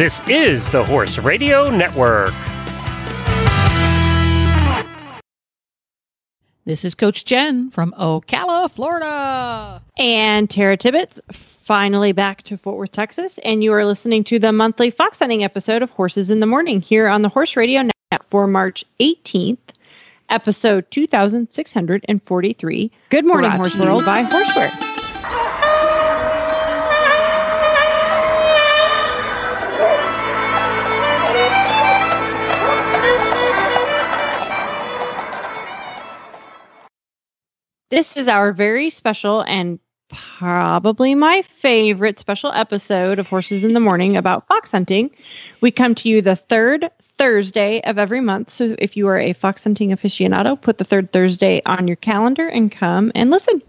[0.00, 2.32] This is the Horse Radio Network.
[6.64, 9.82] This is Coach Jen from Ocala, Florida.
[9.98, 13.36] And Tara Tibbets, finally back to Fort Worth, Texas.
[13.44, 16.80] And you are listening to the monthly fox hunting episode of Horses in the Morning
[16.80, 19.58] here on the Horse Radio Network for March 18th,
[20.30, 22.90] episode 2643.
[23.10, 24.89] Good morning, Horse World by Horseware.
[37.90, 43.80] This is our very special and probably my favorite special episode of Horses in the
[43.80, 45.10] Morning about fox hunting.
[45.60, 48.50] We come to you the third Thursday of every month.
[48.52, 52.46] So if you are a fox hunting aficionado, put the third Thursday on your calendar
[52.46, 53.60] and come and listen.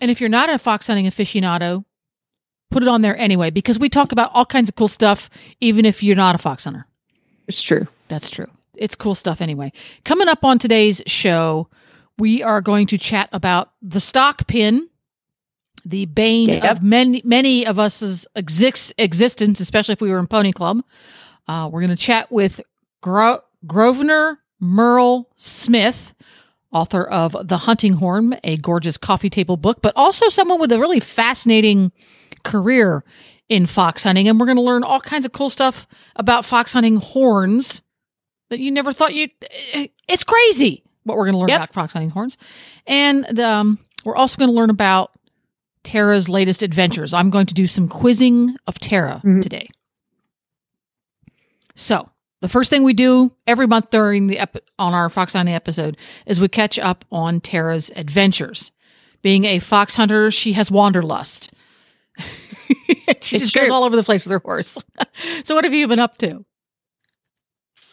[0.00, 1.84] And if you're not a fox hunting aficionado,
[2.70, 5.28] put it on there anyway because we talk about all kinds of cool stuff,
[5.60, 6.86] even if you're not a fox hunter.
[7.46, 7.86] It's true.
[8.08, 8.46] That's true.
[8.74, 9.70] It's cool stuff anyway.
[10.04, 11.68] Coming up on today's show,
[12.18, 14.88] we are going to chat about the stock pin,
[15.84, 16.64] the bane Yep.
[16.64, 20.82] of many many of us's exist, existence, especially if we were in Pony Club.
[21.48, 22.60] Uh, we're going to chat with
[23.02, 26.14] Gro- Grosvenor Merle Smith,
[26.72, 30.78] author of The Hunting Horn, a gorgeous coffee table book, but also someone with a
[30.80, 31.92] really fascinating
[32.42, 33.04] career
[33.48, 34.26] in fox hunting.
[34.26, 37.82] And we're going to learn all kinds of cool stuff about fox hunting horns
[38.50, 39.30] that you never thought you'd.
[40.08, 41.58] It's crazy what we're going to learn Yep.
[41.60, 42.36] about fox hunting horns.
[42.86, 45.12] And um, we're also going to learn about
[45.84, 47.14] Tara's latest adventures.
[47.14, 49.40] I'm going to do some quizzing of Tara Mhm.
[49.42, 49.68] today.
[51.74, 52.08] So,
[52.40, 55.96] the first thing we do every month during the ep- on our fox hunting episode
[56.26, 58.72] is we catch up on Tara's adventures.
[59.22, 61.52] Being a fox hunter, she has wanderlust.
[62.18, 63.62] she It's just true.
[63.62, 64.78] goes all over the place with her horse.
[65.44, 66.44] so, what have you been up to?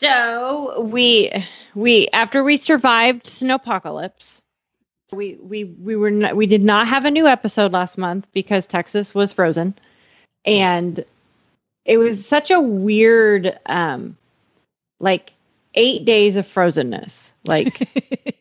[0.03, 1.31] So we
[1.75, 4.41] we after we survived snowpocalypse,
[5.13, 8.67] we we we were not, we did not have a new episode last month because
[8.67, 9.73] Texas was frozen,
[10.43, 11.05] and
[11.85, 14.17] it was such a weird um
[14.99, 15.31] like
[15.75, 17.31] eight days of frozenness.
[17.47, 17.87] Like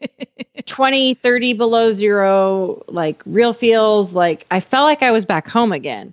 [0.67, 5.71] 20 30 below zero like real feels like i felt like i was back home
[5.71, 6.13] again.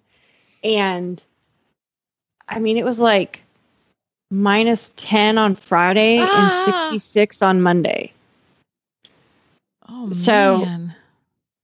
[0.63, 1.23] And
[2.47, 3.43] i mean it was like
[4.31, 6.63] minus 10 on friday Ah.
[6.65, 8.11] and 66 on monday.
[9.87, 10.95] Oh, So- man.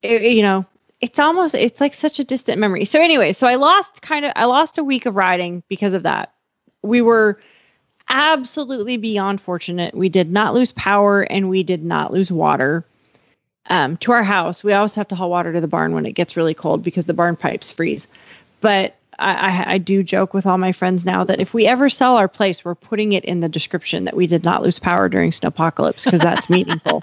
[0.01, 0.65] it, you know
[1.01, 2.85] it's almost it's like such a distant memory.
[2.85, 6.03] So anyway so i lost kind of i lost a week of riding because of
[6.03, 6.31] that.
[6.81, 7.39] We were
[8.09, 9.93] absolutely beyond fortunate.
[9.95, 12.85] We did not lose power and we did not lose water.
[13.67, 16.11] Um, to our house we always have to haul water to the barn when it
[16.13, 18.07] gets really cold because the barn pipes freeze.
[18.61, 22.17] But I, I, do joke with all my friends now that if we ever sell
[22.17, 25.31] our place, we're putting it in the description that we did not lose power during
[25.31, 27.01] snowpocalypse because that's meaningful.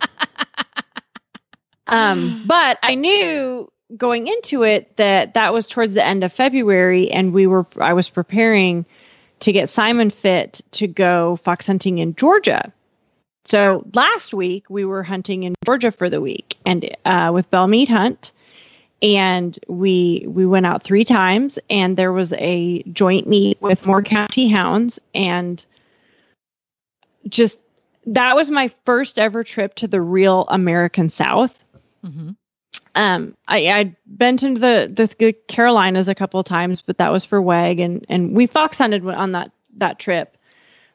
[1.92, 7.10] Um, but I knew going into it that that was towards the end of February,
[7.10, 8.86] and we were I was preparing
[9.40, 12.72] to get Simon fit to go fox hunting in Georgia.
[13.44, 17.88] So last week we were hunting in Georgia for the week, and uh, with Belmead
[17.88, 18.32] Hunt,
[19.02, 24.02] and we we went out three times, and there was a joint meet with Moore
[24.02, 25.64] County Hounds, and
[27.28, 27.60] just
[28.06, 31.62] that was my first ever trip to the real American South.
[32.02, 32.30] Hmm
[32.94, 37.12] um i i'd been to the, the the carolinas a couple of times but that
[37.12, 40.36] was for WEG and and we fox hunted on that that trip.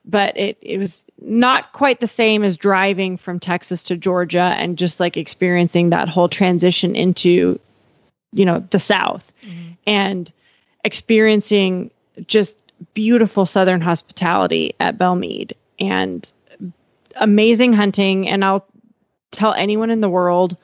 [0.06, 4.78] But it it was not quite the same as driving from texas to georgia and
[4.78, 7.60] just like experiencing that whole transition into
[8.34, 9.32] you know the south
[9.86, 10.32] and
[10.84, 11.90] experiencing
[12.28, 12.58] just
[12.94, 16.32] beautiful southern hospitality at Belmead and
[17.16, 18.68] amazing hunting and I'll
[19.32, 20.58] tell anyone in the world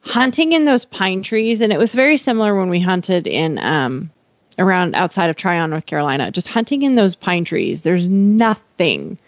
[0.00, 4.10] hunting in those pine trees and it was very similar when we hunted in um
[4.58, 6.30] around outside of Tryon, North Carolina.
[6.30, 7.82] Just hunting in those pine trees.
[7.82, 9.18] There's nothing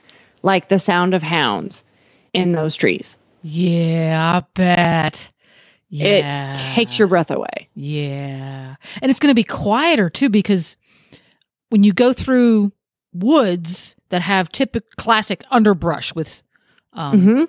[0.42, 1.84] like the sound of hounds
[2.32, 3.16] in those trees.
[3.42, 5.28] Yeah, I bet.
[5.90, 6.52] Yeah.
[6.52, 7.68] It takes your breath away.
[7.74, 8.76] Yeah.
[9.00, 10.76] And it's going to be quieter too because
[11.70, 12.72] when you go through
[13.14, 16.42] woods that have typical classic underbrush with
[16.92, 17.44] um hmm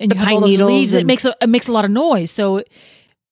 [0.00, 1.84] and The you have all those needles leaves it makes a it makes a lot
[1.84, 2.30] of noise.
[2.30, 2.70] So it-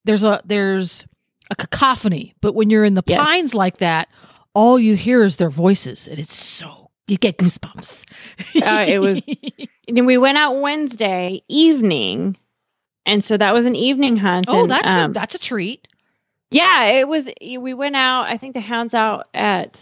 [0.04, 1.06] there's a there's
[1.50, 3.24] a cacophony, but when you're in the Yes.
[3.24, 4.08] pines like that,
[4.54, 8.04] all you hear is their voices and it's so you get goosebumps.
[8.62, 9.26] Uh, it was-
[9.88, 12.36] And then we went out Wednesday evening.
[13.04, 14.46] And so that was an evening hunt.
[14.48, 15.88] Oh, and, that's um, a, that's a treat.
[16.50, 17.28] yeah, it was.
[17.40, 18.26] We went out.
[18.26, 19.80] I think the hounds out at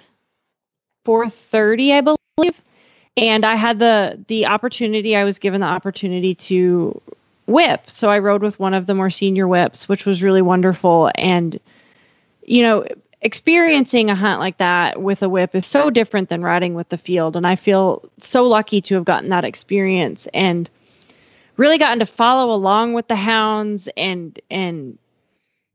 [1.05, 2.61] 4:30, I believe.
[3.17, 5.17] And I had the the opportunity.
[5.17, 7.01] I was given the opportunity to
[7.47, 11.11] whip, so I rode with one of the more senior whips, which was really wonderful.
[11.17, 11.61] And
[12.47, 12.87] you know,
[13.21, 16.99] experiencing a hunt like that with a whip is so different than riding with the
[16.99, 17.37] field.
[17.37, 20.71] And I feel so lucky to have gotten that experience and
[21.61, 24.99] really gotten to follow along with the hounds and and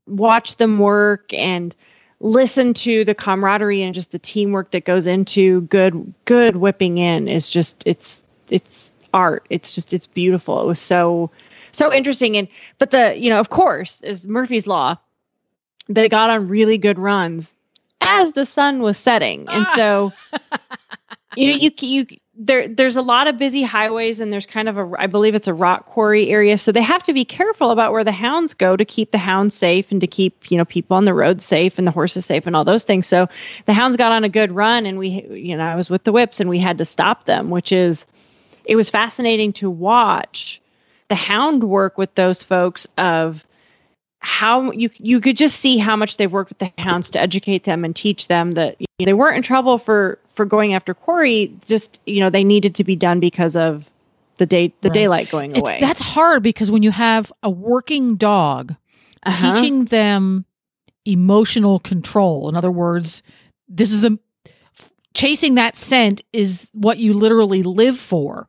[0.08, 1.76] watch them work and
[2.18, 7.28] listen to the camaraderie and just the teamwork that goes into good good whipping in
[7.28, 9.46] is just it's it's art.
[9.48, 10.60] It's just it's beautiful.
[10.60, 11.30] It was so
[11.70, 12.36] so interesting.
[12.36, 12.48] And
[12.78, 14.96] but the you know of course is murphy's law.
[15.88, 17.54] They got on really good runs
[18.00, 19.48] as the sun was setting.
[19.48, 19.72] And ah.
[19.76, 20.12] so
[21.36, 22.06] you know you you
[22.38, 25.48] there there's a lot of busy highways and there's kind of a I believe it's
[25.48, 26.58] a rock quarry area.
[26.58, 29.54] So they have to be careful about where the hounds go to keep the hounds
[29.54, 32.46] safe and to keep you know people on the road safe and the horses safe
[32.46, 33.06] and all those things.
[33.06, 33.28] So
[33.64, 36.12] the hounds got on a good run and we you know I was with the
[36.12, 38.06] whips and we had to stop them which is
[38.64, 40.60] it was fascinating to watch
[41.08, 43.46] the hound work with those folks of
[44.18, 47.64] how you you could just see how much they've worked with the hounds to educate
[47.64, 50.94] them and teach them that you know, they weren't in trouble for for going after
[50.94, 53.90] quarry just you know they needed to be done because of
[54.36, 54.94] the day the Right.
[54.94, 58.74] daylight going It's- away that's hard because when you have a working dog,
[59.24, 59.54] Uh-huh.
[59.54, 60.44] teaching them
[61.04, 62.48] emotional control.
[62.48, 63.22] In other words,
[63.68, 64.18] this is the
[64.78, 68.48] f- chasing that scent is what you literally live for.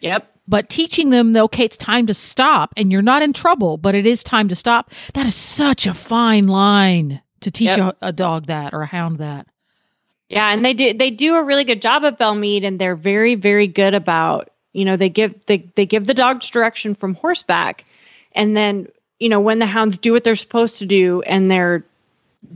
[0.00, 3.94] yep But teaching them, okay, it's time to stop, and you're not in trouble, but
[3.94, 4.90] it is time to stop.
[5.14, 7.96] That is such a fine line to teach Yep.
[8.02, 9.46] a, a dog that or a hound that.
[10.34, 13.36] Yeah, and they do they do a really good job at Belmead, and they're very
[13.36, 17.84] very good about you know they give they they give the dogs direction from horseback,
[18.32, 18.88] and then
[19.20, 21.84] you know when the hounds do what they're supposed to do and they're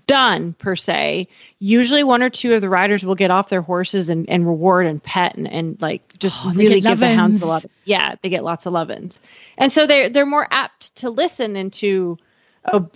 [0.07, 1.27] done per se
[1.61, 4.85] usually one or two of the riders will get off their horses and, and reward
[4.85, 8.15] and pet and, and like just Oh, really give the hounds a lot of, yeah
[8.21, 9.19] they get lots of lovin's.
[9.57, 12.19] And so they're they're more apt to listen and to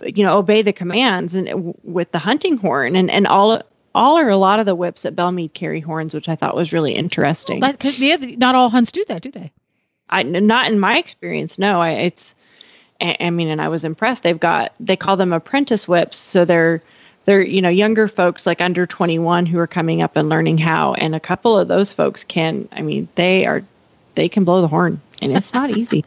[0.05, 3.63] you know obey the commands and with the hunting horn and and all
[3.95, 6.73] all or a lot of the whips at Belmead carry horns which I thought was
[6.73, 9.51] really interesting That, the other, not all hunts do that, do they?
[10.09, 11.57] I not in my experience.
[11.57, 12.35] No, I it's.
[13.01, 14.23] I, I mean, and I was impressed.
[14.23, 16.81] They've got they call them apprentice whips, so they're
[17.25, 20.57] they're you know younger folks like under twenty one who are coming up and learning
[20.59, 22.67] how, and a couple of those folks can.
[22.71, 23.63] I mean, they are
[24.15, 26.05] they can blow the horn, and it's not easy.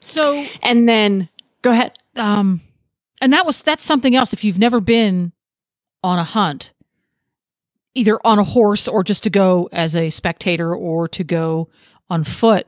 [0.00, 1.28] So And then
[1.62, 1.92] go ahead.
[2.16, 2.60] um
[3.20, 5.32] and that was that's something else if you've never been
[6.02, 6.72] on a hunt
[7.94, 11.68] either on a horse or just to go as a spectator or to go
[12.08, 12.66] on foot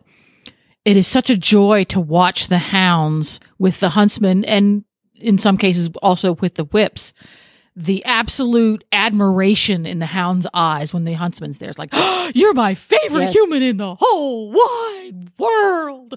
[0.85, 4.85] it is such a joy to watch the hounds with the huntsmen and
[5.15, 7.13] in some cases also with the whips
[7.75, 11.71] the absolute admiration in the hound's eyes when the huntsman's there.
[11.71, 13.33] It's like, oh, you're my favorite Yes.
[13.33, 16.15] human in the whole wide world.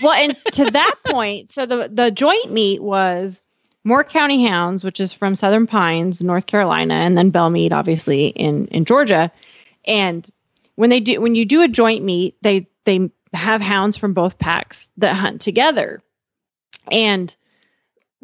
[0.00, 3.42] Well, and to that point, so the the joint meet was
[3.86, 8.66] Moore County Hounds, which is from Southern Pines, North Carolina, and then Belmead, obviously in
[8.66, 9.30] in Georgia.
[9.84, 10.28] And
[10.74, 14.40] when they do when you do a joint meet, they they have hounds from both
[14.40, 16.00] packs that hunt together.
[16.90, 17.34] And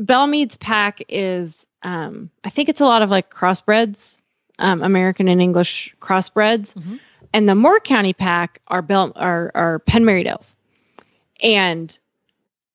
[0.00, 4.18] Belmead's pack is um I think it's a lot of like crossbreds,
[4.58, 6.74] um, American and English crossbreds.
[6.74, 6.98] Mhm.
[7.32, 10.56] And the Moore County pack are Bel are are Penn-Marydels
[11.40, 11.96] and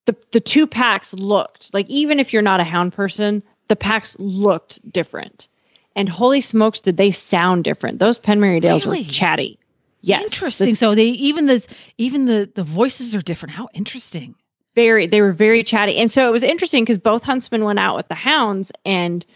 [0.08, 4.16] the the two packs looked like even if you're not a hound person, the packs
[4.18, 5.48] looked different.
[5.94, 7.98] And holy smokes, did they sound different?
[7.98, 9.04] Those Penn-Marydels Really?
[9.04, 9.58] were chatty.
[10.00, 10.74] Yes, Interesting.
[10.74, 11.62] so they even the
[11.98, 13.54] even the the voices are different.
[13.54, 14.34] How interesting.
[14.74, 17.96] Very they were very chatty, and so it was interesting because both huntsmen went out
[17.96, 19.26] with the hounds, and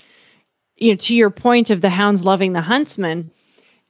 [0.78, 3.30] you know to your point of the hounds loving the huntsman.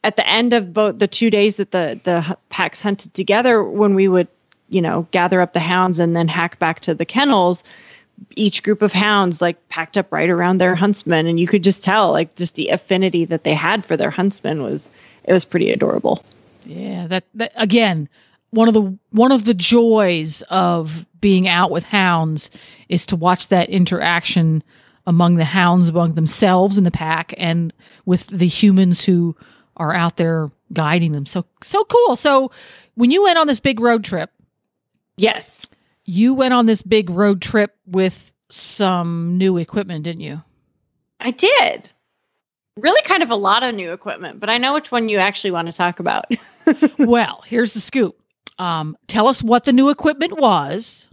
[0.03, 3.95] At the end of both the two days that the the packs hunted together, when
[3.95, 4.27] we would
[4.73, 7.63] you know gather up the hounds and then hack back to the kennels,
[8.37, 11.85] each group of hounds like packed up right around their huntsman and you could just
[11.85, 14.89] tell like just the affinity that they had for their huntsman was
[15.25, 16.25] it was pretty adorable
[16.65, 18.09] Yeah, that, that again,
[18.51, 22.51] one of the one of the joys of being out with hounds
[22.89, 24.63] is to watch that interaction
[25.07, 27.73] among the hounds, among themselves in the pack, and
[28.05, 29.35] with the humans who
[29.77, 31.27] are out there guiding them.
[31.27, 32.17] So so cool.
[32.17, 32.51] So
[32.95, 34.31] when you went on this big road trip,
[35.17, 35.67] yes
[36.05, 40.43] you went on this big road trip with some new equipment, didn't you?
[41.21, 41.91] i did
[42.79, 45.51] really kind of a lot of new equipment but i know which one you actually
[45.51, 46.27] want to talk about
[46.99, 48.17] well, here's the scoop.
[48.59, 51.09] Um, tell us what the new equipment was.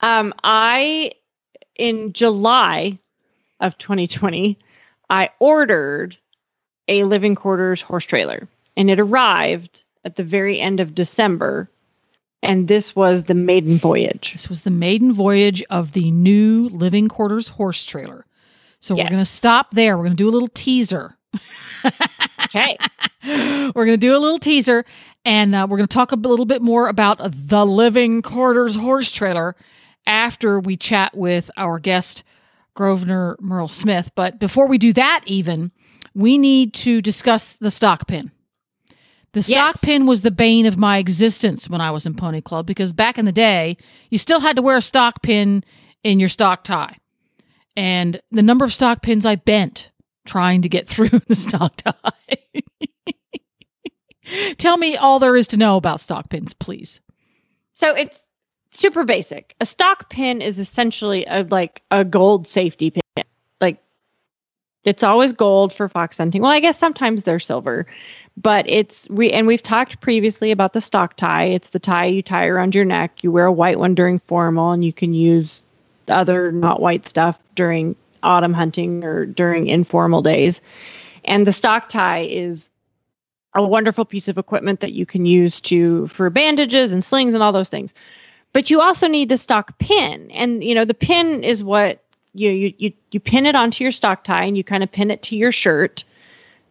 [0.00, 1.12] um i
[1.76, 2.98] in july
[3.60, 4.58] of 2020
[5.10, 6.16] i ordered
[6.88, 11.70] a living quarters horse trailer, and it arrived at the very end of December.
[12.42, 14.32] And this was the maiden voyage.
[14.32, 18.26] This was the maiden voyage of the new living quarters horse trailer.
[18.80, 19.96] So we're going to stop there.
[19.96, 21.16] We're going to do a little teaser.
[22.44, 22.76] Okay.
[23.24, 24.84] we're going to do a little teaser
[25.24, 29.10] and uh, we're going to talk a little bit more about the living quarters horse
[29.10, 29.56] trailer
[30.06, 32.24] after we chat with our guest
[32.74, 35.70] grosvenor merle smith but before we do that even
[36.14, 38.30] we need to discuss the stock pin
[39.32, 39.78] the stock Yes.
[39.82, 43.18] pin was the bane of my existence when i was in pony club because back
[43.18, 43.76] in the day
[44.10, 45.64] you still had to wear a stock pin
[46.04, 46.96] in your stock tie
[47.76, 49.90] and the number of stock pins i bent
[50.24, 51.92] trying to get through the stock tie
[54.56, 57.00] Tell me all there is to know about stock pins, please.
[57.72, 58.24] So it's
[58.70, 59.54] super basic.
[59.60, 63.24] A stock pin is essentially a like a gold safety pin.
[63.60, 63.82] Like
[64.84, 66.40] it's always gold for fox hunting.
[66.40, 67.86] Well, I guess sometimes they're silver,
[68.36, 71.44] but it's we and we've talked previously about the stock tie.
[71.44, 73.22] It's the tie you tie around your neck.
[73.22, 75.60] You wear a white one during formal, and you can use
[76.08, 80.60] other not white stuff during autumn hunting or during informal days.
[81.24, 82.70] And the stock tie is
[83.54, 87.42] a wonderful piece of equipment that you can use to for bandages and slings and
[87.42, 87.92] all those things.
[88.52, 90.30] But you also need the stock pin.
[90.30, 92.02] And you know, the pin is what
[92.34, 95.10] you you you, you pin it onto your stock tie and you kind of pin
[95.10, 96.04] it to your shirt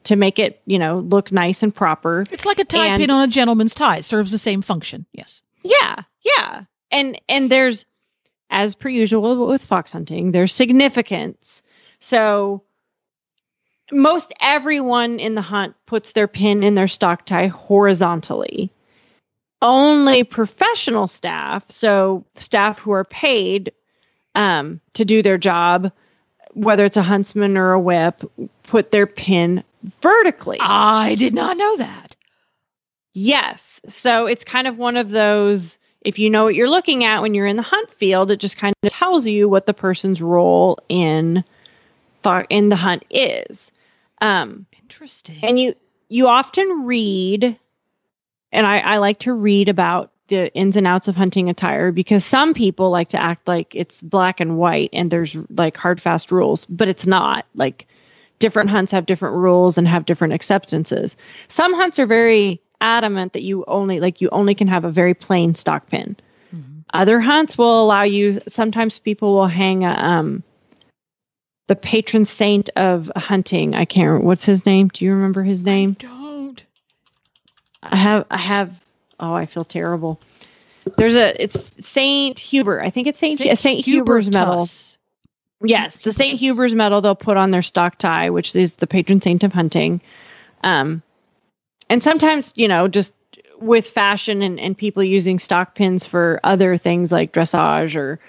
[0.05, 2.25] to make it, you know, look nice and proper.
[2.31, 3.98] It's like a tie And- pin on a gentleman's tie.
[3.98, 5.05] It serves the same function.
[5.13, 5.41] Yes.
[5.63, 6.63] Yeah, yeah.
[6.91, 7.86] And and there's
[8.50, 11.62] as per usual with fox hunting, there's significance.
[12.00, 12.63] So
[13.91, 18.72] most everyone in the hunt puts their pin in their stock tie horizontally.
[19.62, 23.72] Only professional staff, so staff who are paid
[24.34, 25.91] um, to do their job,
[26.53, 28.24] whether it's a huntsman or a whip,
[28.63, 29.63] put their pin
[30.01, 30.58] vertically.
[30.60, 32.15] I did not know that.
[33.13, 33.81] Yes.
[33.88, 37.34] So it's kind of one of those if you know what you're looking at when
[37.34, 40.79] you're in the hunt field, it just kind of tells you what the person's role
[40.89, 41.43] in
[42.50, 43.72] in the hunt is.
[44.20, 45.39] Um, Interesting.
[45.43, 45.75] and you
[46.10, 47.58] you often read,
[48.51, 52.25] and I, I like to read about the ins and outs of hunting attire because
[52.25, 56.31] some people like to act like it's black and white and there's like hard fast
[56.31, 57.45] rules, but it's not.
[57.53, 57.85] Like
[58.39, 61.17] different hunts have different rules and have different acceptances.
[61.50, 65.13] Some hunts are very adamant that you only like you only can have a very
[65.13, 66.15] plain stock pin.
[66.55, 66.83] Mhm.
[66.93, 68.39] Other hunts will allow you.
[68.47, 70.43] Sometimes people will hang a um,
[71.67, 73.75] the patron saint of hunting.
[73.75, 74.23] I can't.
[74.23, 74.88] What's his name?
[74.88, 75.93] Do you remember his name?
[76.00, 76.65] Don't.
[77.83, 78.25] I have.
[78.31, 78.80] I have.
[79.21, 80.19] Oh, I feel terrible.
[80.97, 81.41] There's a.
[81.41, 82.81] It's Saint Hubert.
[82.81, 84.67] I think it's Saint Saint, Saint Hubert's medal.
[85.63, 86.39] Yes, the Saint.
[86.39, 90.01] Hubert's medal they'll put on their stock tie, which is the patron saint of hunting.
[90.63, 91.03] Um,
[91.89, 93.13] and sometimes you know just
[93.59, 98.19] with fashion and, and people using stock pins for other things like dressage or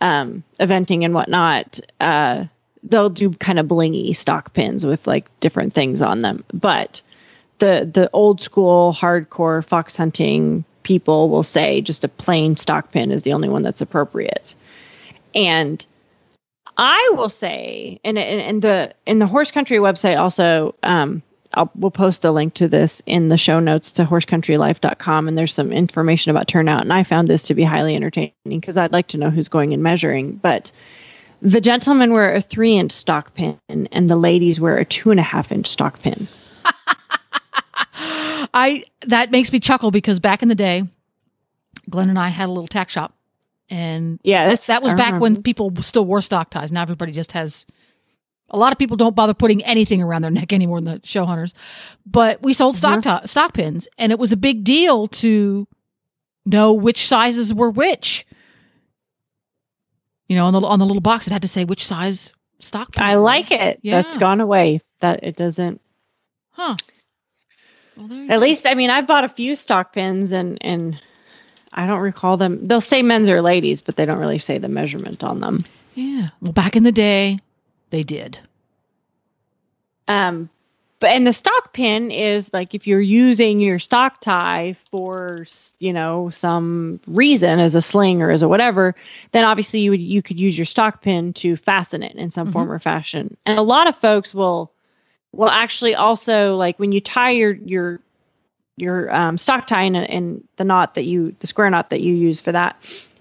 [0.00, 2.44] um, eventing and whatnot, uh,
[2.84, 6.44] they'll do kind of blingy stock pins with like different things on them.
[6.52, 7.02] But
[7.58, 13.10] the the old school hardcore fox hunting people will say just a plain stock pin
[13.10, 14.54] is the only one that's appropriate.
[15.34, 15.84] And
[16.76, 21.22] I will say, and and the in the horse country website also, um,
[21.54, 25.54] I'll we'll post a link to this in the show notes to horsecountrylife.com, and there's
[25.54, 26.82] some information about turnout.
[26.82, 29.72] And I found this to be highly entertaining because I'd like to know who's going
[29.72, 30.36] and measuring.
[30.36, 30.70] But
[31.42, 35.18] the gentlemen wear a three inch stock pin, and the ladies wear a two and
[35.18, 36.28] a half inch stock pin.
[38.54, 40.84] I that makes me chuckle because back in the day,
[41.88, 43.14] Glenn and I had a little tack shop,
[43.70, 46.72] and Yeah, that was back when people still wore stock ties.
[46.72, 47.66] Now everybody just has.
[48.48, 51.24] A lot of people don't bother putting anything around their neck anymore than the show
[51.24, 51.52] hunters,
[52.06, 53.00] but we sold mm-hmm.
[53.00, 55.66] stock ti- stock pins, and it was a big deal to
[56.44, 58.26] know which sizes were which.
[60.28, 62.92] You know, on the on the little box, it had to say which size stock
[62.92, 63.02] pin.
[63.02, 63.60] I like was.
[63.60, 63.80] it.
[63.82, 64.02] Yeah.
[64.02, 64.80] That's gone away.
[65.00, 65.80] That it doesn't.
[66.50, 66.76] Huh.
[67.96, 70.98] Well, At least, I mean, I've bought a few stock pins, and and
[71.72, 72.66] I don't recall them.
[72.66, 75.64] They'll say men's or ladies, but they don't really say the measurement on them.
[75.94, 76.28] Yeah.
[76.40, 77.38] Well, back in the day,
[77.90, 78.38] they did.
[80.08, 80.48] Um,
[81.00, 85.46] but and the stock pin is like if you're using your stock tie for
[85.78, 88.94] you know some reason as a sling or as a whatever,
[89.32, 92.48] then obviously you would you could use your stock pin to fasten it in some
[92.48, 92.52] Mhm.
[92.52, 93.36] form or fashion.
[93.44, 94.70] And a lot of folks will
[95.32, 98.00] will actually also like when you tie your your
[98.78, 102.14] your um, stock tie in, in the knot that you the square knot that you
[102.14, 102.76] use for that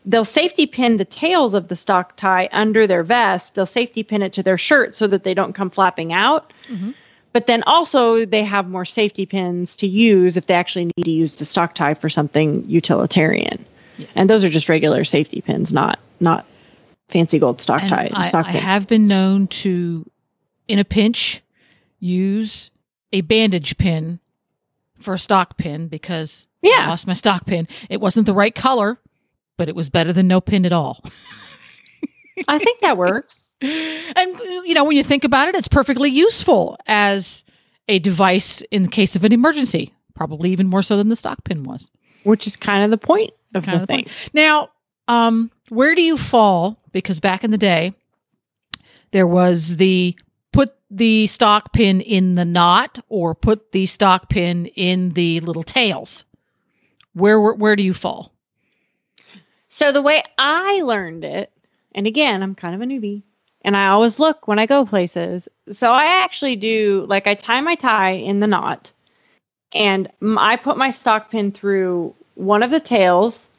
[0.05, 4.21] they'll safety pin the tails of the stock tie under their vest they'll safety pin
[4.21, 6.93] it to their shirt so that they don't come flapping out Mhm.
[7.33, 11.11] but then also they have more safety pins to use if they actually need to
[11.11, 13.63] use the stock tie for something utilitarian.
[13.97, 14.09] Yes.
[14.15, 16.45] And those are just regular safety pins, not not
[17.07, 18.63] fancy gold stock And tie I, stock I pins.
[18.63, 20.05] have been known to,
[20.67, 21.41] in a pinch,
[22.05, 22.71] use
[23.11, 24.19] a bandage pin
[24.99, 26.83] for a stock pin because yeah.
[26.85, 27.67] I lost my stock pin.
[27.89, 28.99] It wasn't the right color,
[29.57, 31.03] but it was better than no pin at all.
[32.47, 33.47] I think that works.
[33.61, 37.43] And you know, when you think about it, it's perfectly useful as
[37.87, 39.93] a device in the case of an emergency.
[40.13, 41.91] Probably even more so than the stock pin was.
[42.23, 44.03] Which is kind of the point of Kind the of the thing.
[44.05, 44.11] point.
[44.33, 44.69] Now,
[45.07, 46.77] um, where do you fall?
[46.91, 47.93] Because back in the day,
[49.11, 50.15] there was the
[50.95, 56.23] the stock pin in the knot or put the stock pin in the little tails.
[57.13, 58.31] Where where, where do you fall?
[59.67, 61.51] So the way I learned it,
[61.93, 63.23] and again, I'm kind of a newbie,
[63.61, 65.49] and I always look when I go places.
[65.69, 68.93] So I actually do like I tie my tie in the knot,
[69.73, 73.49] and I put my stock pin through one of the tails,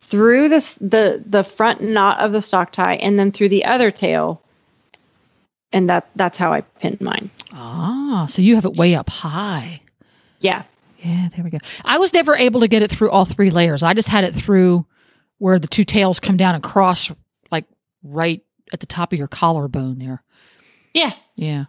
[0.00, 3.90] through this the the front knot of the stock tie, and then through the other
[3.90, 4.40] tail,
[5.72, 7.30] and that that's how I pin mine.
[7.52, 9.80] Ah, so you have it way up high.
[10.40, 10.62] Yeah,
[11.02, 11.58] Yeah, there we go.
[11.84, 13.82] I was never able to get it through all three layers.
[13.82, 14.86] I just had it through
[15.38, 17.10] where the two tails come down and cross,
[17.50, 17.64] like
[18.02, 20.22] right at the top of your collarbone there.
[20.94, 21.12] yeah.
[21.36, 21.64] Yeah.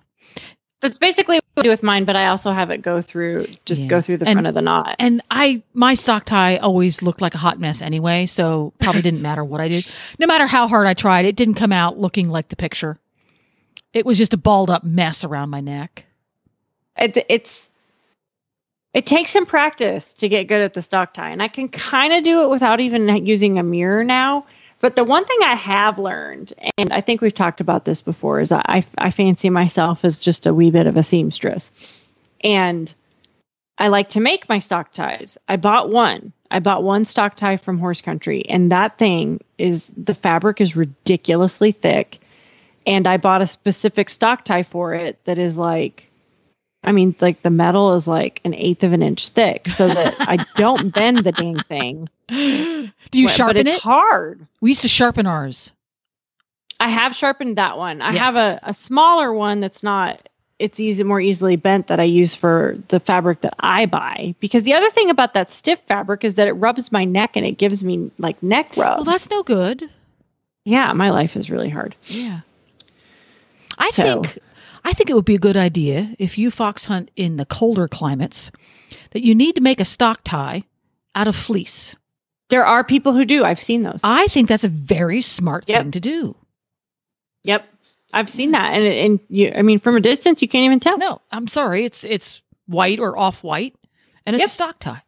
[0.81, 3.81] That's basically what I do with mine, but I also have it go through, just
[3.83, 3.87] Yeah.
[3.87, 4.95] go through the And- front of the knot.
[4.99, 9.21] And I, my stock tie always looked like a hot mess anyway, so probably didn't
[9.21, 9.87] matter what I did.
[10.19, 12.99] No matter how hard I tried, it didn't come out looking like the picture.
[13.93, 16.05] It was just a balled up mess around my neck.
[16.97, 17.69] it, it's
[18.93, 22.13] it takes some practice to get good at the stock tie and i can kind
[22.13, 24.45] of do it without even using a mirror now.
[24.79, 28.39] But the one thing i have learned and i think we've talked about this before
[28.39, 31.71] is i, I fancy myself as just a wee bit of a seamstress.
[32.43, 32.93] And
[33.77, 35.37] i like to make my stock ties.
[35.47, 36.33] I bought one.
[36.49, 40.75] I bought one stock tie from horse country and that thing is the fabric is
[40.75, 42.19] ridiculously thick
[42.85, 46.07] and i bought a specific stock tie for it that is like
[46.83, 50.15] I mean, like the metal is like an eighth of an inch thick, so that
[50.21, 52.09] I don't bend the dang thing.
[52.27, 52.89] Do
[53.19, 53.81] you but, sharpen but it's it?
[53.83, 54.47] hard.
[54.61, 55.71] We used to sharpen ours.
[56.79, 58.01] I have sharpened that one.
[58.01, 58.19] I Yes.
[58.21, 60.27] have a, a smaller one that's not.
[60.57, 64.33] It's easy, more easily bent that I use for the fabric that I buy.
[64.39, 67.45] Because the other thing about that stiff fabric is that it rubs my neck and
[67.45, 68.95] it gives me like neck rubs.
[68.95, 69.87] Well, that's no good.
[70.65, 71.95] yeah, my life is really hard.
[72.05, 72.39] Yeah.
[73.81, 74.39] I So- think
[74.83, 77.87] I think it would be a good idea if you fox hunt in the colder
[77.87, 78.49] climates
[79.11, 80.63] that you need to make a stock tie
[81.13, 81.95] out of fleece.
[82.49, 83.43] There are people who do.
[83.45, 83.99] I've seen those.
[84.03, 85.81] I think that's a very smart Yep.
[85.83, 86.35] thing to do.
[87.43, 87.67] yep,
[88.13, 89.51] I've seen that, and and you.
[89.55, 90.97] I mean, from a distance, you can't even tell.
[90.97, 91.85] No, I'm sorry.
[91.85, 93.75] It's it's white or off white
[94.25, 94.47] and it's Yep.
[94.47, 95.01] a stock tie.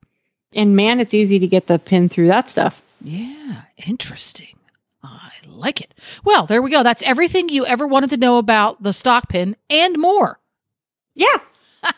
[0.56, 2.82] And man, it's easy to get the pin through that stuff.
[3.02, 4.56] Yeah, interesting.
[5.04, 5.94] I like it.
[6.24, 6.84] Well, there we go.
[6.84, 10.39] That's everything you ever wanted to know about the stock pin and more.
[11.16, 11.38] Yeah,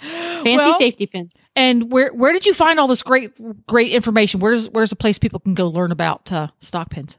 [0.00, 1.32] fancy Well, safety pins.
[1.56, 3.32] And where where did you find all this great
[3.66, 4.40] great information?
[4.40, 7.16] Where's where's the place people can go learn about uh, stock pins?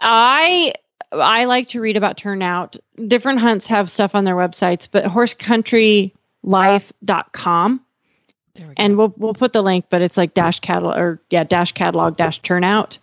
[0.00, 0.72] I
[1.12, 2.76] I like to read about turnout.
[3.06, 7.80] Different hunts have stuff on their websites, but horsecountrylife.com
[8.54, 8.82] There we go.
[8.82, 12.16] and we'll we'll put the link, but it's like dash catalog or yeah, dash catalog
[12.16, 12.98] dash turnout.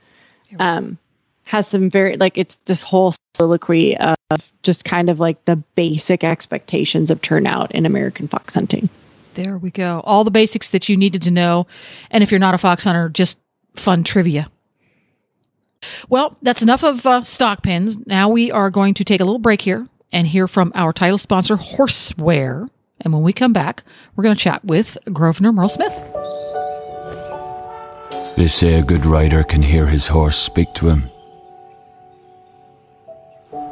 [0.50, 0.66] Here we go.
[0.66, 0.98] Um
[1.44, 4.16] has some very like it's this whole soliloquy of
[4.62, 8.88] just kind of like the basic expectations of turnout in American fox hunting.
[9.34, 10.02] there we go.
[10.04, 11.66] All the basics that you needed to know.
[12.12, 13.40] And if you're not a fox hunter, just
[13.76, 14.52] fun trivia.
[16.10, 17.98] Well, that's enough of uh, stock pins.
[18.06, 21.18] Now we are going to take a little break here and hear from our title
[21.18, 22.70] sponsor, Horseware.
[23.02, 23.84] And when we come back,
[24.16, 26.00] we're going to chat with Grosvenor Merle Smith.
[28.40, 31.10] They say a good rider can hear his horse speak to him.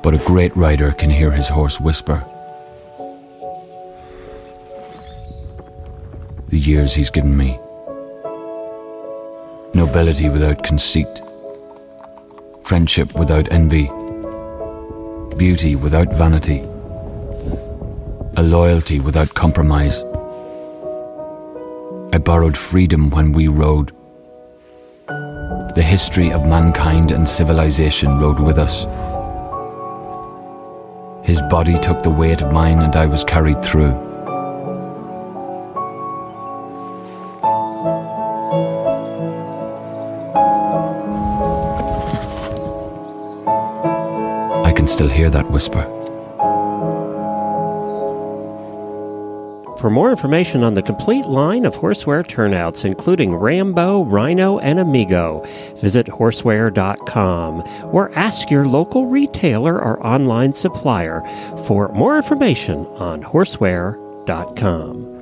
[0.03, 2.21] But a great rider can hear his horse whisper.
[6.49, 7.58] The years he's given me.
[9.73, 11.21] Nobility without conceit.
[12.65, 13.89] Friendship without envy.
[15.38, 16.60] Beauty without vanity.
[18.36, 20.03] A loyalty without compromise.
[22.12, 23.96] I borrowed freedom when we rode.
[25.77, 28.85] The history of mankind and civilization rode with us.
[31.23, 33.93] His body took the weight of mine, and I was carried through.
[44.65, 45.96] I can still hear that whisper.
[49.77, 55.45] For more information on the complete line of horseware turnouts, including Rambo, Rhino, and Amigo,
[55.79, 57.63] visit horseware.com
[57.93, 61.21] or ask your local retailer or online supplier
[61.65, 65.17] for more information on horseware.com.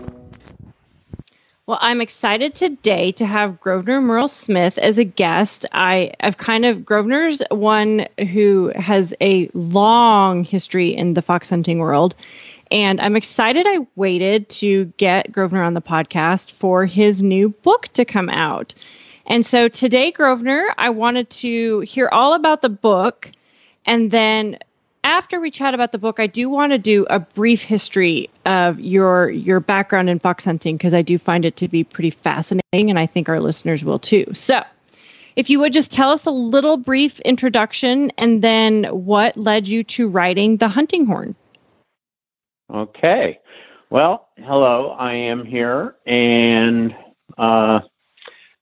[1.68, 5.66] Well, I'm excited today to have Grosvenor Merle Smith as a guest.
[5.74, 11.80] I have kind of Grosvenor's one who has a long history in the fox hunting
[11.80, 12.16] world.
[12.72, 17.88] And I'm excited I waited to get Grosvenor on the podcast for his new book
[17.94, 18.74] to come out.
[19.28, 23.32] And so today, Grosvenor, I wanted to hear all about the book
[23.86, 24.58] and then
[25.06, 28.80] after we chat about the book, I do want to do a brief history of
[28.80, 32.90] your your background in fox hunting because I do find it to be pretty fascinating,
[32.90, 34.26] and I think our listeners will too.
[34.34, 34.64] So,
[35.36, 39.84] if you would just tell us a little brief introduction, and then what led you
[39.84, 41.36] to writing the hunting horn.
[42.72, 43.40] Okay.
[43.90, 44.92] Well, hello.
[44.92, 46.96] I am here, and
[47.38, 47.82] uh,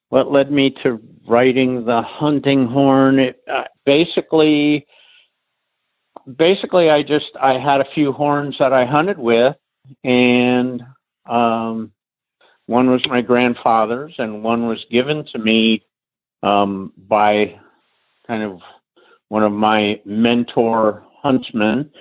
[0.10, 3.20] what led me to writing the hunting horn?
[3.20, 4.86] It, uh, basically
[6.36, 9.56] basically, I just I had a few horns that I hunted with,
[10.04, 10.84] and
[11.26, 11.92] um,
[12.66, 15.86] one was my grandfather's, and one was given to me
[16.42, 17.60] um, by
[18.28, 18.62] kind of
[19.30, 21.92] one of my mentor huntsmen,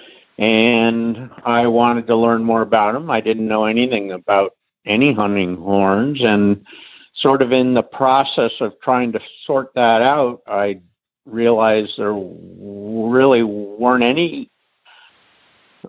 [0.43, 3.13] and I wanted to learn more about them.
[3.13, 6.67] I didn't know anything about any hunting horns, and
[7.13, 10.81] sort of in the process of trying to sort that out, I
[11.27, 14.51] realized there really weren't any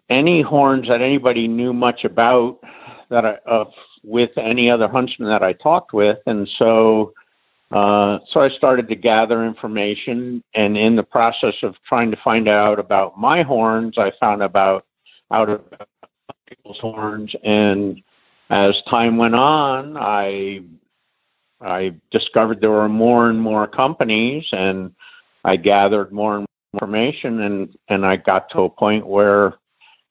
[0.10, 2.60] any horns that anybody knew much about
[3.10, 3.66] that I, uh,
[4.04, 7.14] with any other huntsman that I talked with, and so
[7.74, 12.48] uh, so I started to gather information, and in the process of trying to find
[12.48, 14.86] out about my horns, I found about
[15.32, 15.62] out of
[16.48, 18.02] people's horns, and
[18.50, 20.64] as time went on, I
[21.62, 24.94] I discovered there were more and more companies, and
[25.44, 29.56] I gathered more information and, and I got to a point where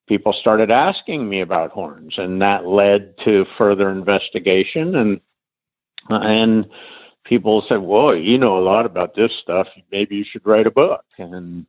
[0.06, 5.20] people started asking me about horns and that led to further investigation and
[6.10, 6.68] and
[7.24, 9.68] people said, "Whoa, you know a lot about this stuff.
[9.90, 11.66] Maybe you should write a book." And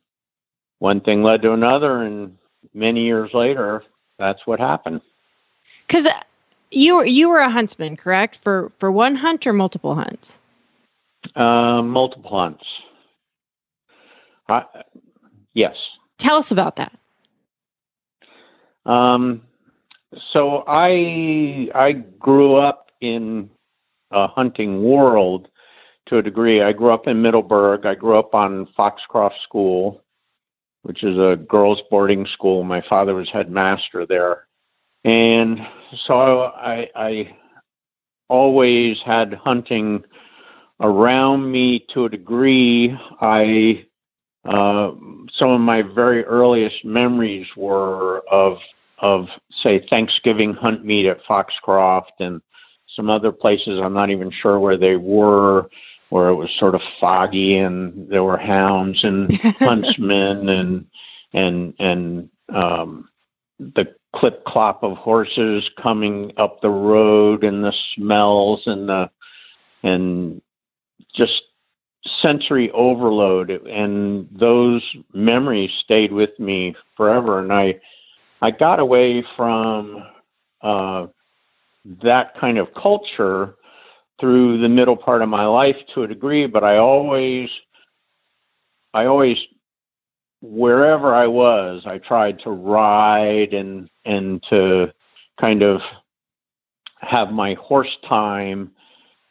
[0.80, 2.38] one thing led to another, and
[2.74, 3.84] many years later,
[4.18, 5.02] that's what happened.
[5.88, 6.08] Because
[6.72, 8.38] you were you were a huntsman, correct?
[8.38, 10.40] For for one hunt or multiple hunts?
[11.36, 12.82] Uh, multiple hunts.
[14.50, 14.64] Uh,
[15.54, 15.90] yes.
[16.18, 16.94] Tell us about that.
[18.86, 19.42] Um,
[20.18, 23.50] so I I grew up in
[24.14, 25.50] a hunting world
[26.06, 26.62] to a degree.
[26.62, 27.86] I grew up in Middleburg.
[27.86, 30.04] I grew up on Foxcroft School,
[30.84, 32.64] which is a girls' boarding school.
[32.64, 34.48] My father was headmaster there,
[35.04, 37.38] and so I, I
[38.28, 40.04] always had hunting
[40.80, 42.98] around me to a degree.
[43.22, 43.86] I
[44.46, 44.92] uh,
[45.32, 48.60] some of my very earliest memories were of
[49.00, 52.42] of say Thanksgiving hunt meet at Foxcroft and
[52.94, 53.80] some other places.
[53.80, 55.70] I'm not even sure where they were,
[56.10, 60.86] where it was sort of foggy and there were hounds and huntsmen and
[61.34, 63.10] and and um,
[63.60, 69.10] the clip clop of horses coming up the road and the smells and the
[69.82, 70.40] and
[71.12, 71.46] just
[72.06, 77.80] sensory overload and those memories stayed with me forever and i
[78.42, 80.06] i got away from
[80.62, 81.08] uh,
[81.86, 83.56] that kind of culture
[84.20, 87.50] through the middle part of my life to a degree but i always
[88.94, 89.46] i always
[90.42, 94.92] wherever i was i tried to ride and and to
[95.38, 95.82] kind of
[97.00, 98.72] have my horse time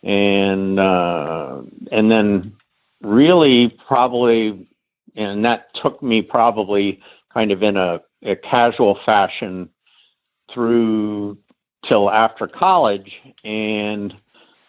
[0.02, 2.54] and uh, and then
[3.02, 4.66] really probably,
[5.14, 7.00] and that took me probably
[7.32, 9.68] kind of in a, a casual fashion
[10.50, 11.38] through
[11.82, 14.14] till after college, and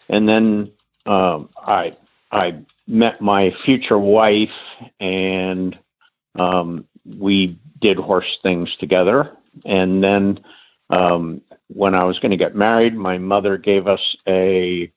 [0.10, 0.72] and then
[1.06, 1.96] um, I
[2.32, 4.52] I met my future wife,
[5.00, 5.78] and
[6.36, 10.44] um, we did horse things together, and then
[10.90, 14.92] um, when I was going to get married, my mother gave us a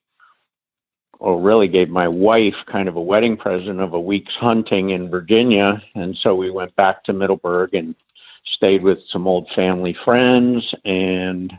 [1.18, 5.08] or really gave my wife kind of a wedding present of a week's hunting in
[5.08, 5.82] Virginia.
[5.94, 7.94] And so we went back to Middleburg and
[8.44, 11.56] stayed with some old family friends and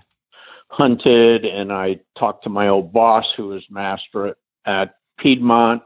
[0.69, 1.45] hunted.
[1.45, 5.83] And I talked to my old boss, who was master at, at Piedmont,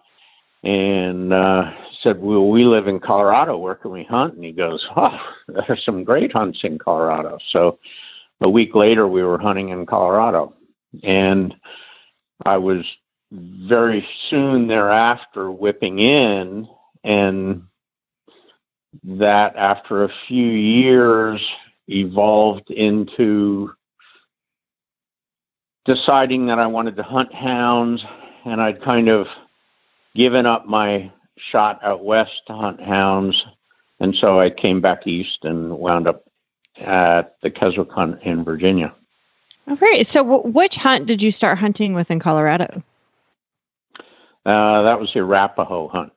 [0.63, 3.57] and uh, said, Well, we live in Colorado.
[3.57, 4.35] Where can we hunt?
[4.35, 7.39] And he goes, Oh, there's some great hunts in Colorado.
[7.43, 7.79] So
[8.41, 10.53] a week later, we were hunting in Colorado,
[11.03, 11.55] and
[12.45, 12.97] I was
[13.31, 16.67] very soon thereafter whipping in,
[17.03, 17.63] and
[19.03, 21.51] that after a few years
[21.87, 23.73] evolved into
[25.85, 28.05] deciding that I wanted to hunt hounds,
[28.45, 29.27] and I'd kind of
[30.15, 33.45] given up my shot out west to hunt hounds,
[33.99, 36.23] and so I came back east and wound up
[36.77, 38.93] at the Keswick hunt in Virginia.
[39.67, 40.05] All right.
[40.05, 42.81] So, w- which hunt did you start hunting with in Colorado?
[44.45, 46.11] Uh, that was the Arapahoe hunt.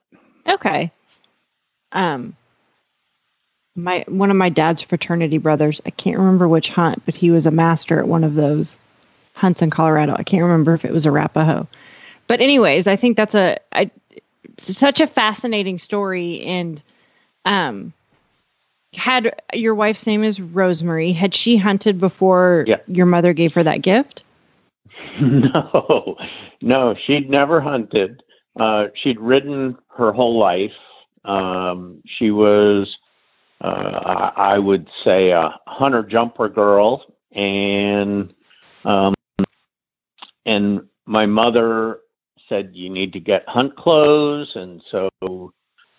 [0.48, 0.90] Okay.
[1.92, 2.34] Um,
[3.76, 5.80] my one of my dad's fraternity brothers.
[5.84, 8.78] I can't remember which hunt, but he was a master at one of those
[9.34, 10.14] hunts in Colorado.
[10.18, 11.66] I can't remember if it was Arapahoe.
[12.26, 13.90] But anyways, I think that's a I,
[14.56, 16.82] such a fascinating story and
[17.44, 17.92] um
[18.94, 21.12] had your wife's name is Rosemary.
[21.12, 22.78] Had she hunted before Yeah.
[22.86, 24.22] your mother gave her that gift?
[25.20, 26.16] no,
[26.62, 28.22] no, she'd never hunted.
[28.58, 30.74] Uh, she'd ridden her whole life.
[31.24, 32.98] Um, she was,
[33.60, 38.32] uh, I I would say, a hunter jumper girl, and
[38.84, 39.13] um,
[40.46, 42.00] and my mother
[42.48, 45.10] said you need to get hunt clothes, and so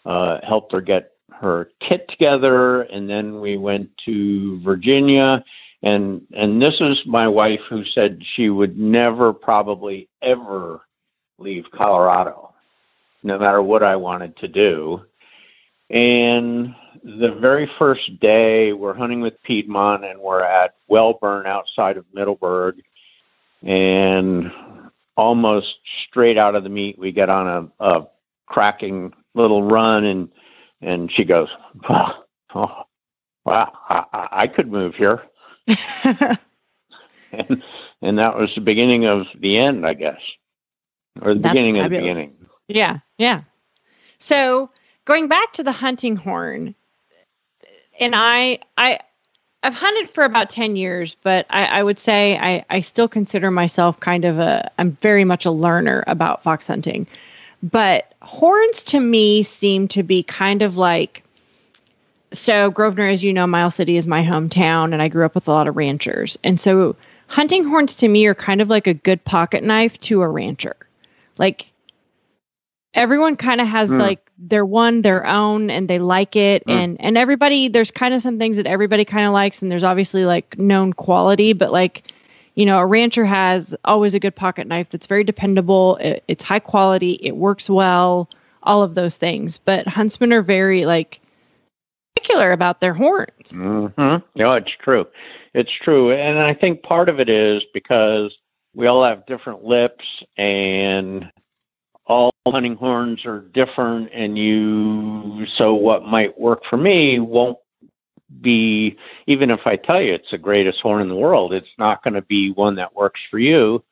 [0.05, 5.43] uh, helped her get her kit together, and then we went to Virginia.
[5.83, 10.81] And and this is my wife who said she would never probably ever
[11.37, 12.53] leave Colorado
[13.25, 15.03] no matter what I wanted to do.
[15.89, 22.05] And the very first day we're hunting with Piedmont and we're at Welbourne outside of
[22.13, 22.81] Middleburg
[23.63, 24.51] and
[25.17, 27.47] almost straight out of the meet we get on
[27.79, 28.07] a, a
[28.47, 30.29] cracking little run and
[30.81, 31.49] and she goes
[31.89, 32.83] wow oh,
[33.45, 35.23] wow I, I could move here
[37.31, 37.63] and
[38.01, 40.21] and that was the beginning of the end, I guess,
[41.21, 42.35] or the That's beginning of the beginning.
[42.67, 43.41] Yeah, yeah.
[44.19, 44.69] So
[45.05, 46.75] going back to the hunting horn,
[47.99, 48.99] and I, I,
[49.65, 53.49] I've hunted for about ten years, but I, I would say I, I still consider
[53.49, 54.69] myself kind of a.
[54.77, 57.07] I'm very much a learner about fox hunting,
[57.63, 61.23] but horns to me seem to be kind of like.
[62.31, 65.47] So Grosvenor, as you know, Miles City is my hometown, and I grew up with
[65.47, 68.93] a lot of ranchers, and so hunting horns to me are kind of like a
[68.93, 70.75] good pocket knife to a rancher,
[71.39, 71.71] like
[72.95, 73.97] everyone kind of has Hmm.
[73.99, 76.71] like their one their own and they like it Hmm.
[76.71, 79.83] and and everybody there's kind of some things that everybody kind of likes and there's
[79.83, 82.11] obviously like known quality but like
[82.55, 86.43] you know a rancher has always a good pocket knife that's very dependable it, it's
[86.43, 88.27] high quality it works well
[88.63, 91.21] all of those things but huntsmen are very like
[92.15, 94.25] particular about their horns Mm-hmm.
[94.39, 95.05] No, it's true.
[95.53, 98.37] It's true, and I think part of it is because
[98.73, 101.31] we all have different lips, and
[102.07, 105.45] all hunting horns are different, and you.
[105.47, 107.57] So what might work for me won't
[108.41, 111.53] be even if I tell you it's the greatest horn in the world.
[111.53, 113.83] It's not going to be one that works for you,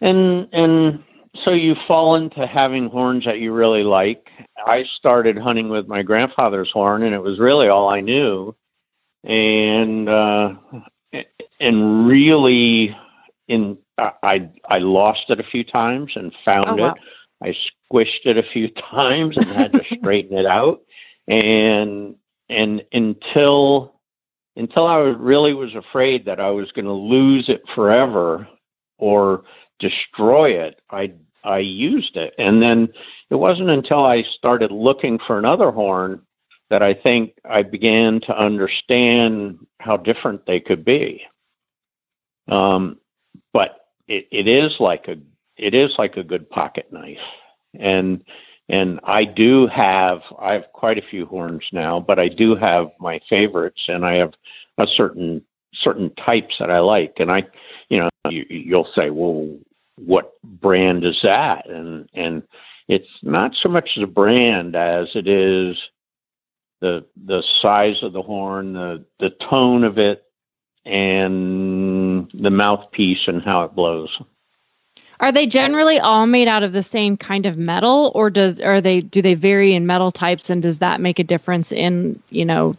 [0.00, 4.30] and and so you fall into having horns that you really like.
[4.66, 8.54] I started hunting with my grandfather's horn, and it was really all I knew,
[9.24, 10.54] and uh,
[11.60, 12.96] and really,
[13.48, 13.78] in
[14.22, 16.94] I I lost it a few times and found Oh, wow.
[16.94, 16.98] it.
[17.42, 20.80] I squished it a few times and had to straighten it out,
[21.28, 22.14] and
[22.48, 23.94] and until
[24.56, 28.48] until I really was afraid that I was going to lose it forever
[28.98, 29.44] or
[29.78, 31.12] destroy it, I
[31.44, 32.88] I used it, and then
[33.30, 36.22] it wasn't until I started looking for another horn
[36.70, 41.24] that I think I began to understand how different they could be.
[42.48, 42.98] Um,
[44.10, 45.16] it, it is like a
[45.56, 47.22] it is like a good pocket knife,
[47.78, 48.22] and
[48.68, 52.90] and I do have I have quite a few horns now, but I do have
[52.98, 54.34] my favorites, and I have
[54.78, 55.42] a certain
[55.72, 57.46] certain types that I like, and I
[57.88, 59.56] you know you, you'll say well
[59.96, 61.68] what brand is that?
[61.68, 62.42] And and
[62.88, 65.88] it's not so much the brand as it is
[66.80, 70.24] the the size of the horn the the tone of it
[70.84, 71.99] and
[72.34, 74.20] the mouthpiece and how it blows.
[75.20, 78.80] Are they generally all made out of the same kind of metal or does are
[78.80, 82.44] they do they vary in metal types and does that make a difference in you
[82.44, 82.74] know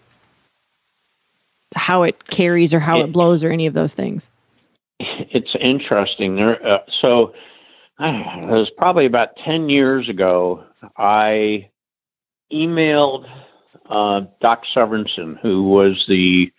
[1.75, 4.29] how it carries or how it It- blows or any of those things?
[4.99, 6.35] It's interesting.
[6.35, 7.33] There uh, so
[7.99, 10.63] uh, it was probably about 10 years ago
[10.97, 11.69] i
[12.51, 13.29] emailed
[13.89, 16.51] uh, doc Severinsen who was the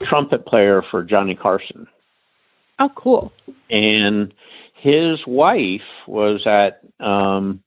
[0.00, 1.86] trumpet player for Johnny Carson.
[2.78, 3.32] Oh, cool.
[3.70, 4.32] And
[4.74, 7.62] his wife was at um,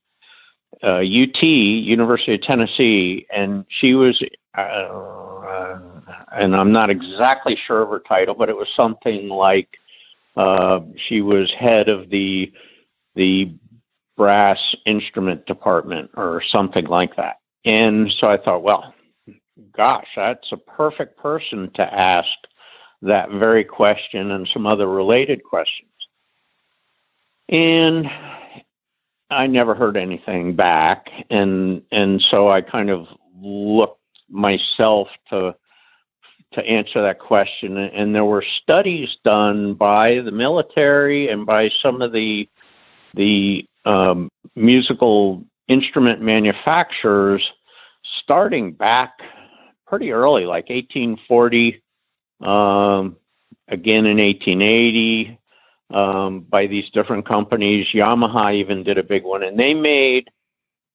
[0.82, 4.22] uh, UT, University of Tennessee, and she was,
[4.54, 6.00] uh,
[6.32, 9.78] and I'm not exactly sure of her title, but it was something like
[10.36, 12.52] uh, she was head of the
[13.14, 13.52] the
[14.16, 17.38] brass instrument department or something like that.
[17.64, 18.94] And so I thought, well,
[19.72, 22.30] gosh, that's a perfect person to ask
[23.02, 25.90] that very question and some other related questions.
[27.48, 28.10] And
[29.30, 33.08] I never heard anything back, and and so I kind of
[33.40, 35.54] looked myself to
[36.52, 37.76] to answer that question.
[37.76, 42.48] And there were studies done by the military and by some of the
[43.14, 47.52] the um, musical instrument manufacturers,
[48.02, 49.22] starting back
[49.86, 51.81] pretty early, like 1840,
[52.42, 53.16] um,
[53.68, 55.38] again in 1880
[55.90, 57.88] um, by these different companies.
[57.88, 60.30] Yamaha even did a big one, and they made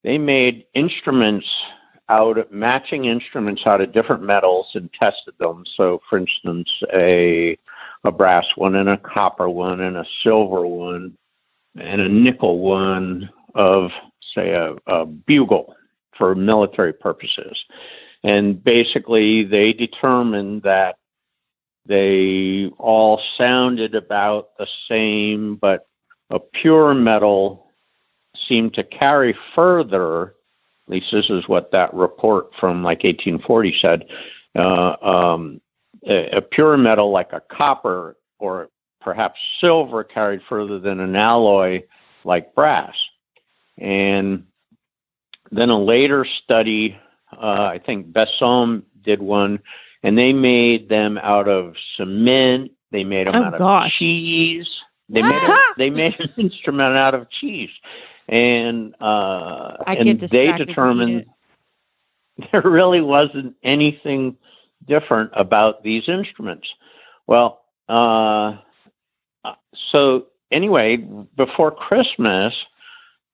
[0.03, 1.63] they made instruments
[2.09, 5.65] out of matching instruments out of different metals and tested them.
[5.65, 7.57] So, for instance, a
[8.03, 11.17] a brass one and a copper one and a silver one
[11.77, 15.75] and a nickel one of say a, a bugle
[16.13, 17.65] for military purposes.
[18.23, 20.97] And basically, they determined that
[21.87, 25.87] they all sounded about the same, but
[26.29, 27.71] a pure metal
[28.35, 30.35] seemed to carry further.
[30.87, 34.09] At least this is what that report from like 1840 said.
[34.53, 35.61] Uh, um,
[36.05, 38.69] a, a pure metal like a copper or
[38.99, 41.83] perhaps silver carried further than an alloy
[42.25, 43.07] like brass.
[43.77, 44.45] And
[45.51, 46.99] then a later study,
[47.31, 49.61] uh, I think Besson did one
[50.07, 52.71] and they made them out of cement.
[52.91, 53.87] They made them oh, out gosh.
[53.87, 54.81] of cheese.
[55.09, 57.71] They made a, they made an instrument out of cheese,
[58.29, 61.25] and uh, and they determined
[62.51, 64.37] there really wasn't anything
[64.85, 66.73] different about these instruments.
[67.27, 68.59] Well, uh,
[69.75, 70.95] so anyway,
[71.35, 72.65] before Christmas,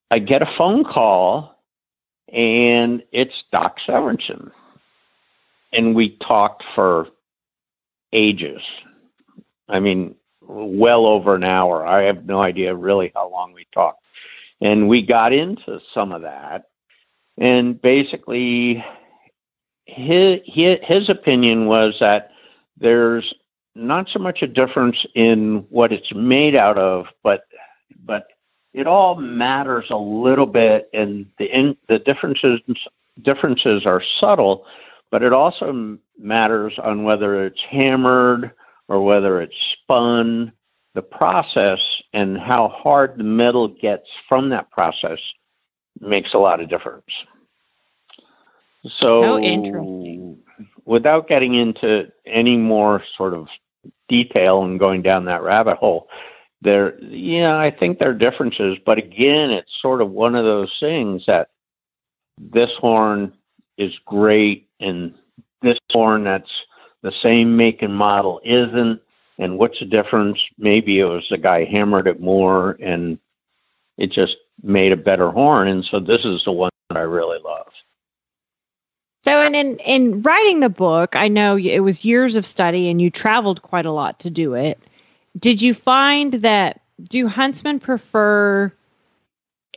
[0.09, 1.55] I get a phone call,
[2.29, 4.49] and it's Doc Severinsen
[5.73, 7.07] and we talked for
[8.11, 8.61] ages.
[9.67, 11.85] I mean, well over an hour.
[11.85, 14.03] I have no idea really how long we talked.
[14.61, 16.65] And we got into some of that.
[17.37, 18.85] And basically,
[19.85, 22.31] his, his opinion was that
[22.77, 23.33] there's
[23.75, 27.45] not so much a difference in what it's made out of, but
[28.05, 28.27] but
[28.73, 32.59] it all matters a little bit, and the in, the differences
[33.21, 34.65] differences are subtle,
[35.13, 38.51] but it also matters on whether it's hammered
[38.87, 40.51] or whether it's spun.
[40.95, 45.19] The process and how hard the metal gets from that process
[45.99, 47.25] makes a lot of difference.
[48.89, 50.39] So, interesting.
[50.85, 53.49] without getting into any more sort of
[54.07, 56.09] detail and going down that rabbit hole,
[56.61, 60.79] there, yeah, I think there are differences, but again, it's sort of one of those
[60.79, 61.49] things that
[62.39, 63.31] this horn
[63.77, 65.13] is great and
[65.61, 66.65] this horn that's
[67.01, 69.01] the same make and model isn't
[69.39, 70.47] and what's the difference?
[70.57, 73.17] Maybe it was the guy hammered it more and
[73.97, 77.39] it just made a better horn and so this is the one that i really
[77.43, 77.67] love.
[79.23, 83.01] So and in in writing the book i know it was years of study and
[83.01, 84.79] you traveled quite a lot to do it.
[85.39, 88.71] Did you find that do huntsmen prefer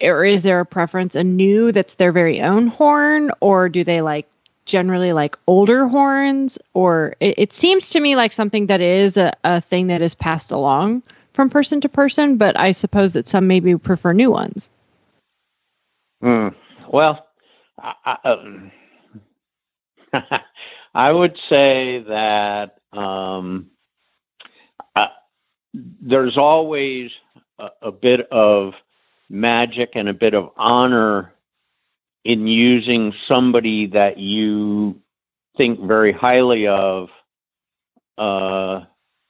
[0.03, 4.03] or is there a preference a new that's their very own horn or do they
[4.03, 4.29] like
[4.67, 6.59] generally like older horns?
[6.75, 10.15] Or it, it seems to me like something that is a, a thing that is
[10.15, 14.71] passed along from person to person but i suppose that some maybe prefer new ones.
[16.23, 16.55] Mm,
[16.89, 17.27] well
[17.79, 18.73] I, um,
[20.95, 23.67] I, would say that um,
[24.95, 25.09] uh,
[25.75, 27.13] there's always
[27.59, 28.75] a, a bit of
[29.29, 31.33] magic and a bit of honor
[32.25, 35.01] in using somebody that you
[35.57, 37.11] think very highly of
[38.19, 38.83] uh,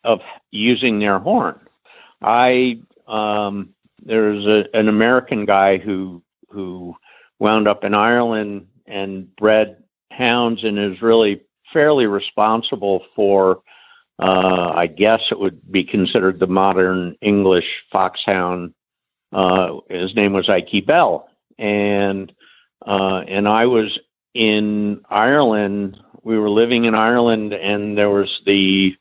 [0.04, 1.58] of using their horn.
[2.22, 3.70] I um,
[4.02, 6.96] there's a, an American guy who who
[7.38, 11.42] wound up in Ireland and bred hounds and is really
[11.72, 13.62] fairly responsible for
[14.18, 18.72] uh, I guess it would be considered the modern English foxhound.
[19.32, 22.32] Uh, his name was Ike Bell, and
[22.86, 23.98] uh, and I was
[24.34, 26.00] in Ireland.
[26.22, 28.96] We were living in Ireland, and there was the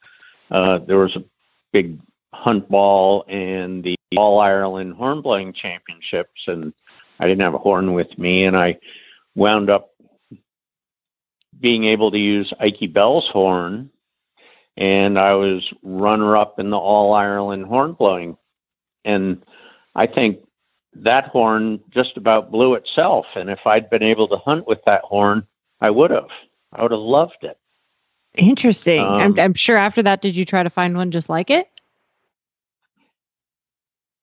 [0.52, 1.24] uh, there was a
[1.72, 2.00] big
[2.34, 6.74] hunt ball and the All Ireland Hornblowing Championships, and
[7.20, 8.78] I didn't have a horn with me, and I
[9.36, 9.92] wound up
[11.60, 13.90] being able to use Ike Bell's horn,
[14.78, 18.38] and I was runner up in the All Ireland horn blowing,
[19.04, 19.44] and
[19.96, 20.40] I think
[20.94, 23.26] that horn just about blew itself.
[23.36, 25.46] And if I'd been able to hunt with that horn,
[25.82, 26.30] I would have.
[26.74, 27.58] I would have loved it.
[28.36, 29.02] Interesting.
[29.02, 31.70] Um, I'm, I'm sure after that, did you try to find one just like it?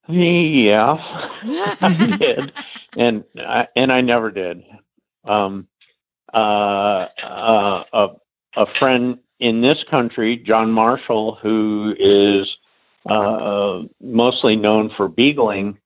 [0.08, 0.96] Yeah,
[1.80, 2.52] I did,
[2.96, 4.64] and I, and I never did.
[5.24, 5.68] Um,
[6.34, 8.08] uh, uh, a
[8.56, 12.58] a friend in this country, John Marshall, who is
[13.06, 15.76] uh, mostly known for beagling,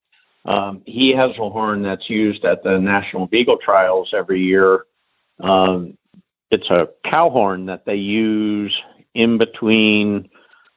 [0.45, 4.85] um, he has a horn that's used at the National Beagle Trials every year.
[5.41, 5.99] Um,
[6.51, 8.81] it's a cow horn that they use
[9.15, 10.29] in between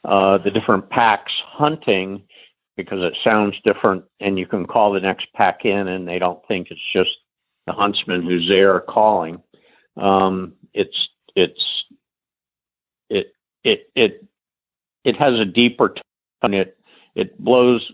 [0.04, 2.24] uh, the different packs hunting
[2.76, 6.44] because it sounds different, and you can call the next pack in, and they don't
[6.48, 7.18] think it's just
[7.68, 9.44] the huntsman who's there calling.
[9.98, 11.86] Um, it's it's
[13.10, 13.34] it
[13.64, 14.26] it it
[15.04, 15.94] it has a deeper
[16.42, 16.54] tone.
[16.54, 16.78] It
[17.16, 17.92] it blows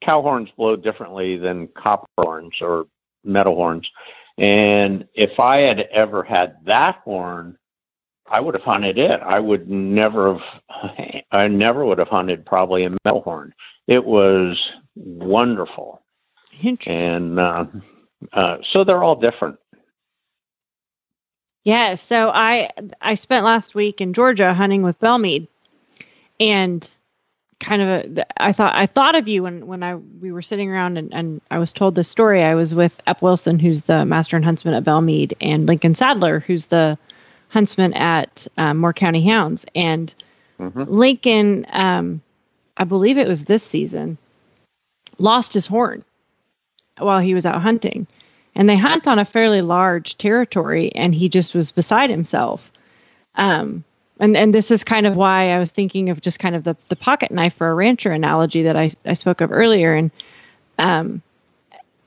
[0.00, 2.86] cow horns blow differently than copper horns or
[3.24, 3.90] metal horns.
[4.38, 7.56] And if I had ever had that horn,
[8.28, 9.20] I would have hunted it.
[9.20, 13.54] I would never have, I never would have hunted probably a metal horn.
[13.86, 16.02] It was wonderful.
[16.62, 17.00] Interesting.
[17.00, 17.66] And uh,
[18.32, 19.58] uh, so they're all different.
[21.64, 22.70] Yeah, so I
[23.02, 25.48] I spent last week in Georgia hunting with Belmead,
[26.38, 26.88] and
[27.60, 30.70] kind of a, I thought I thought of you when when I we were sitting
[30.70, 32.42] around and, and I was told this story.
[32.42, 36.40] I was with Ep Wilson, who's the master and huntsman at Belmead, and Lincoln Sadler,
[36.40, 36.98] who's the
[37.48, 40.14] huntsman at um, Moore County Hounds, and
[40.58, 40.86] Mhm.
[40.88, 42.22] Lincoln, um,
[42.78, 44.16] I believe it was this season,
[45.18, 46.02] lost his horn
[46.96, 48.06] while he was out hunting.
[48.54, 52.72] And they hunt on a fairly large territory, and he just was beside himself.
[53.34, 53.84] Um,
[54.18, 56.76] and and this is kind of why I was thinking of just kind of the,
[56.88, 59.94] the pocket knife for a rancher analogy that I, I spoke of earlier.
[59.94, 60.10] And
[60.78, 61.22] um,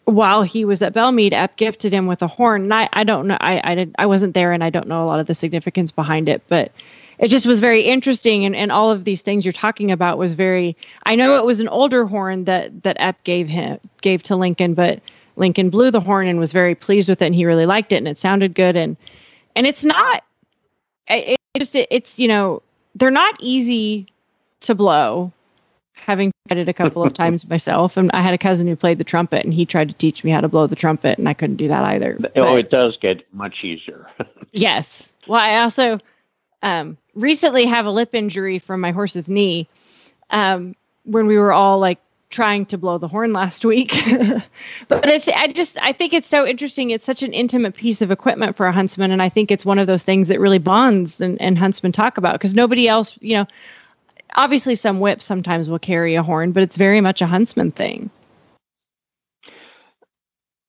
[0.05, 2.63] while he was at Belmead, Ep gifted him with a horn.
[2.63, 5.03] And I, I don't know, I I, did, I wasn't there, and I don't know
[5.03, 6.71] a lot of the significance behind it, but
[7.19, 10.33] it just was very interesting and, and all of these things you're talking about was
[10.33, 14.37] very i know it was an older horn that that ep gave him gave to
[14.37, 15.01] lincoln but
[15.35, 17.97] lincoln blew the horn and was very pleased with it and he really liked it
[17.97, 18.95] and it sounded good and
[19.53, 20.23] and it's not
[21.09, 22.61] it, it just it, it's you know
[22.95, 24.07] they're not easy
[24.61, 25.31] to blow
[25.93, 28.97] having tried it a couple of times myself and i had a cousin who played
[28.97, 31.33] the trumpet and he tried to teach me how to blow the trumpet and i
[31.33, 34.07] couldn't do that either Oh, it does get much easier.
[34.51, 35.13] Yes.
[35.27, 35.99] Well, I also
[36.63, 39.67] um, recently have a lip injury from my horse's knee
[40.31, 43.91] um, when we were all like trying to blow the horn last week.
[44.87, 46.91] but it's, I just, I think it's so interesting.
[46.91, 49.11] It's such an intimate piece of equipment for a huntsman.
[49.11, 52.17] And I think it's one of those things that really bonds and, and huntsmen talk
[52.17, 53.47] about because nobody else, you know,
[54.35, 58.09] obviously some whips sometimes will carry a horn, but it's very much a huntsman thing.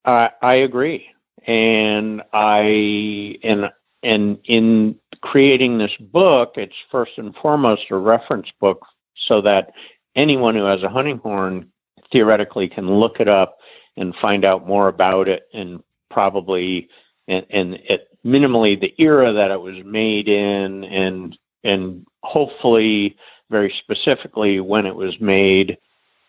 [0.05, 1.11] I I agree,
[1.47, 3.71] and I and
[4.03, 9.75] and in creating this book, it's first and foremost a reference book so that
[10.15, 11.71] anyone who has a hunting horn
[12.11, 13.59] theoretically can look it up
[13.97, 16.89] and find out more about it, and probably
[17.29, 23.17] and and it minimally the era that it was made in, and and hopefully
[23.51, 25.77] very specifically when it was made.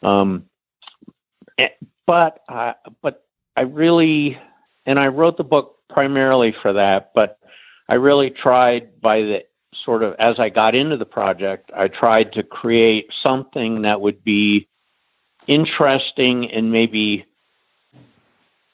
[0.03, 0.45] Um,
[1.57, 1.69] eh,
[2.05, 3.25] but I, but
[3.55, 4.37] I really,
[4.85, 7.39] and I wrote the book primarily for that, but
[7.87, 12.33] I really tried by the sort of, as I got into the project, I tried
[12.33, 14.67] to create something that would be
[15.47, 17.25] interesting and maybe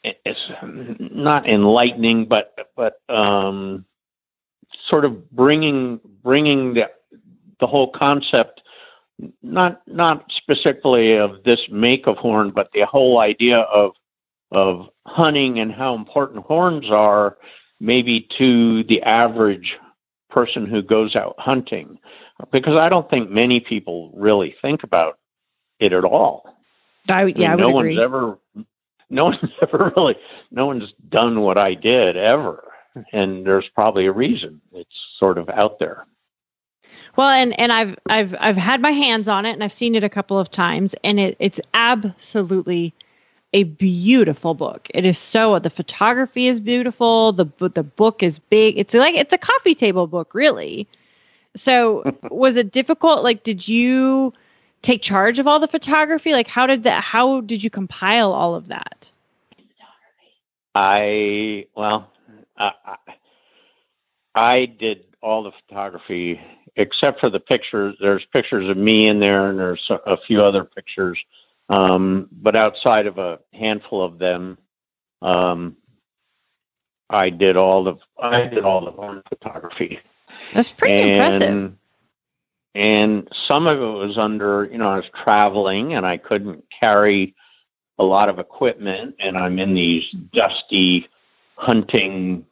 [0.03, 3.85] it's not enlightening, but, but, um,
[4.79, 6.91] sort of bringing, bringing the,
[7.59, 8.61] the whole concept
[9.41, 13.95] not not specifically of this make of horn, but the whole idea of
[14.51, 17.37] of hunting and how important horns are,
[17.79, 19.77] maybe to the average
[20.37, 21.97] person who goes out hunting,
[22.51, 25.17] because I don't think many people really think about
[25.79, 26.55] it at all.
[27.09, 27.89] I, I yeah, I mean, would no agree.
[27.95, 28.39] one's ever,
[29.09, 30.15] no one's ever really,
[30.51, 32.63] no one's done what I did ever,
[33.11, 34.61] and there's probably a reason.
[34.73, 36.05] It's sort of out there.
[37.15, 40.03] Well, and and I've I've I've had my hands on it and I've seen it
[40.03, 42.93] a couple of times and it it's absolutely
[43.57, 44.87] a beautiful book.
[44.93, 47.31] It is so the photography is beautiful.
[47.31, 48.77] The the book is big.
[48.77, 50.87] It's like it's a coffee table book, really.
[51.55, 53.23] So was it difficult?
[53.23, 54.31] Like, did you
[54.83, 56.33] take charge of all the photography?
[56.33, 57.03] Like, how did that?
[57.03, 59.09] How did you compile all of that?
[60.75, 62.11] I well,
[62.57, 62.73] I,
[64.35, 66.39] I did all the photography
[66.75, 67.95] except for the pictures.
[67.99, 71.25] There's pictures of me in there, and there's a few other pictures.
[71.69, 74.57] Um, but outside of a handful of them,
[75.21, 75.75] um,
[77.09, 79.99] I did all the I did all the horn photography.
[80.53, 81.73] That's pretty and, impressive.
[82.75, 87.35] And some of it was under, you know, I was traveling and I couldn't carry
[87.97, 91.07] a lot of equipment, and I'm in these dusty
[91.55, 92.45] hunting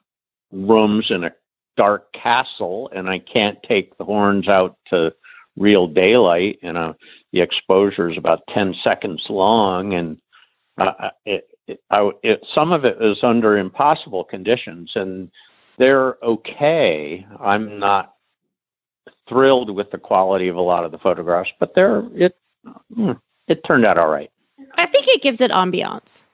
[0.52, 1.34] rooms in a
[1.78, 5.14] dark castle, and I can't take the horns out to
[5.58, 6.60] real daylight.
[6.62, 6.96] You know,
[7.32, 10.18] the exposure is about ten seconds long, and
[10.78, 15.32] uh, it, it, I, it, some of it is under impossible conditions, and
[15.78, 17.26] they're okay.
[17.40, 18.14] I'm not
[19.28, 22.38] thrilled with the quality of a lot of the photographs, but they're it.
[22.94, 23.14] Hmm,
[23.48, 24.32] it turned out all right.
[24.76, 26.26] I think it gives it ambiance.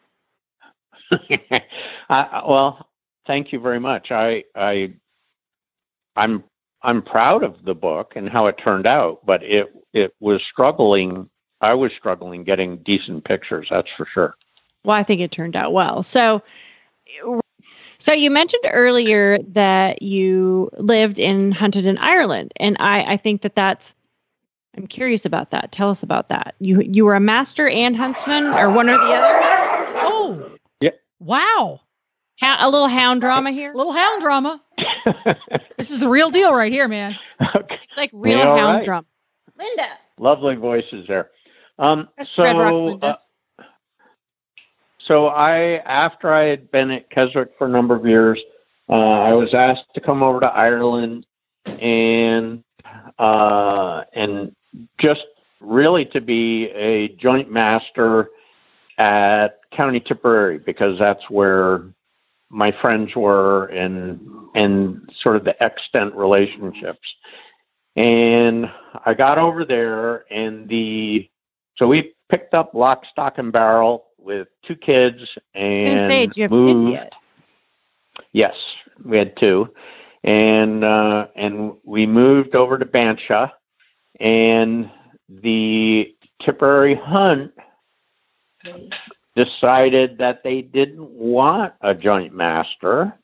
[2.09, 2.87] I, well,
[3.27, 4.11] thank you very much.
[4.11, 4.93] I, I,
[6.15, 6.43] I'm,
[6.83, 11.29] I'm proud of the book and how it turned out, but it, it was struggling.
[11.61, 13.67] I was struggling getting decent pictures.
[13.69, 14.35] That's for sure.
[14.83, 16.01] Well, I think it turned out well.
[16.01, 16.41] So,
[17.99, 23.43] so you mentioned earlier that you lived in hunted in Ireland, and I, I think
[23.43, 23.95] that that's
[24.75, 25.71] I'm curious about that.
[25.71, 26.55] Tell us about that.
[26.59, 29.39] You you were a master and huntsman, or one or the other?
[29.97, 30.91] Oh, yeah.
[31.19, 31.81] Wow.
[32.41, 33.71] A little hound drama here.
[33.73, 34.61] A little hound drama.
[35.77, 37.17] this is the real deal right here, man.
[37.55, 37.79] okay.
[37.87, 38.85] It's like real Yeah, hound right.
[38.85, 39.05] drama.
[39.57, 39.87] Linda.
[40.17, 41.29] Lovely voices there.
[41.79, 43.05] Um, That's so, Red Rock Linda.
[43.59, 43.63] uh,
[44.97, 48.41] so I, after I had been at Keswick for a number of years,
[48.89, 51.25] uh, I was asked to come over to Ireland
[51.79, 52.63] and
[53.19, 54.55] uh, and
[54.97, 55.25] just
[55.59, 58.29] really to be a joint master
[58.97, 61.83] at County Tipperary because that's where
[62.51, 64.19] my friends were and
[64.53, 67.15] and sort of the extant relationships.
[67.95, 68.69] And
[69.05, 71.29] I got over there and the
[71.75, 76.43] so we picked up lock, stock, and barrel with two kids and say, do you
[76.43, 76.85] have moved.
[76.85, 77.13] kids yet?
[78.33, 79.73] Yes, we had two,
[80.23, 83.51] and uh, and we moved over to Bansha,
[84.19, 84.89] and
[85.27, 87.51] the Tipperary Hunt
[89.35, 93.17] decided that they didn't want a joint master,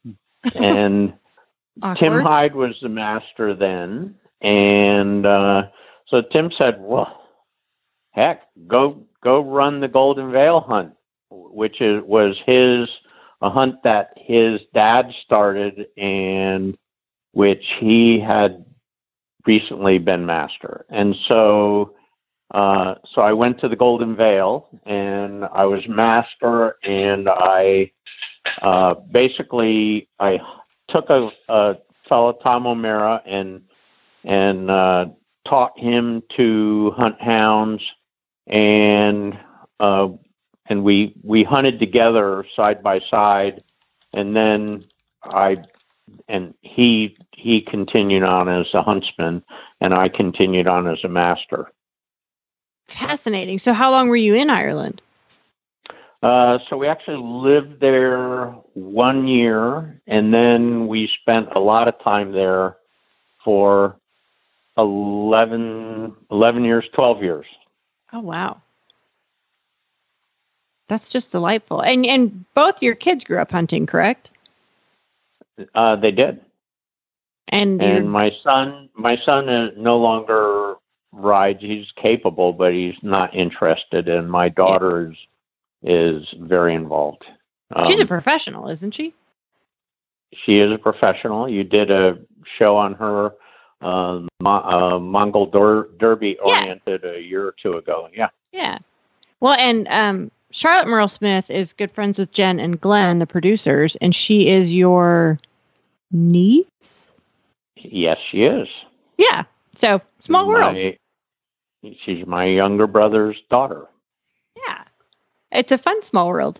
[0.55, 1.13] and
[1.95, 5.67] Tim Hyde was the master then, and uh,
[6.05, 7.21] so Tim said, "Well,
[8.11, 10.93] heck, go go run the Golden Vale hunt,
[11.29, 12.99] which is was his
[13.41, 16.75] a hunt that his dad started and
[17.33, 18.65] which he had
[19.45, 21.93] recently been master, and so."
[22.51, 27.91] Uh, so I went to the Golden Vale and I was master, and I
[28.61, 30.39] uh, basically I
[30.87, 31.77] took a, a
[32.07, 33.63] fellow Tom O'Mara and
[34.23, 35.07] and uh,
[35.43, 37.93] taught him to hunt hounds,
[38.45, 39.37] and
[39.79, 40.09] uh,
[40.67, 43.63] and we we hunted together side by side,
[44.13, 44.85] and then
[45.23, 45.63] I
[46.27, 49.43] and he he continued on as a huntsman,
[49.81, 51.71] and I continued on as a master.
[52.87, 53.59] Fascinating.
[53.59, 55.01] So, how long were you in Ireland?
[56.23, 61.99] Uh, so we actually lived there one year, and then we spent a lot of
[61.99, 62.77] time there
[63.43, 63.95] for
[64.77, 67.45] 11, 11 years, 12 years.
[68.13, 68.61] Oh, wow.
[70.87, 71.81] That's just delightful.
[71.81, 74.31] And and both your kids grew up hunting, correct?
[75.75, 76.41] Uh, they did.
[77.49, 80.75] And, And your- my son, my son is no longer
[81.17, 81.61] rides.
[81.61, 84.07] He's capable, but he's not interested.
[84.07, 85.17] And my daughter is
[85.83, 87.25] is very involved.
[87.85, 89.13] she's a Um, professional, isn't she?
[90.33, 91.47] she is a professional.
[91.47, 92.17] You did a
[92.57, 93.33] show on her,
[93.81, 98.09] uh, Mo- uh, Mongol Der- Derby oriented a year or two ago.
[98.13, 98.29] Yeah.
[98.51, 98.79] Yeah.
[99.39, 103.95] Well, and um, Charlotte Merle Smith is good friends with Jen and Glenn, the producers,
[103.97, 105.39] and she is your
[106.11, 107.09] niece.
[107.75, 108.67] Yes, she is.
[109.17, 109.43] Yeah.
[109.75, 110.73] So small world.
[110.73, 110.97] My-
[112.03, 113.85] she's my younger brother's daughter.
[114.55, 114.83] Yeah.
[115.51, 116.59] It's a fun small world.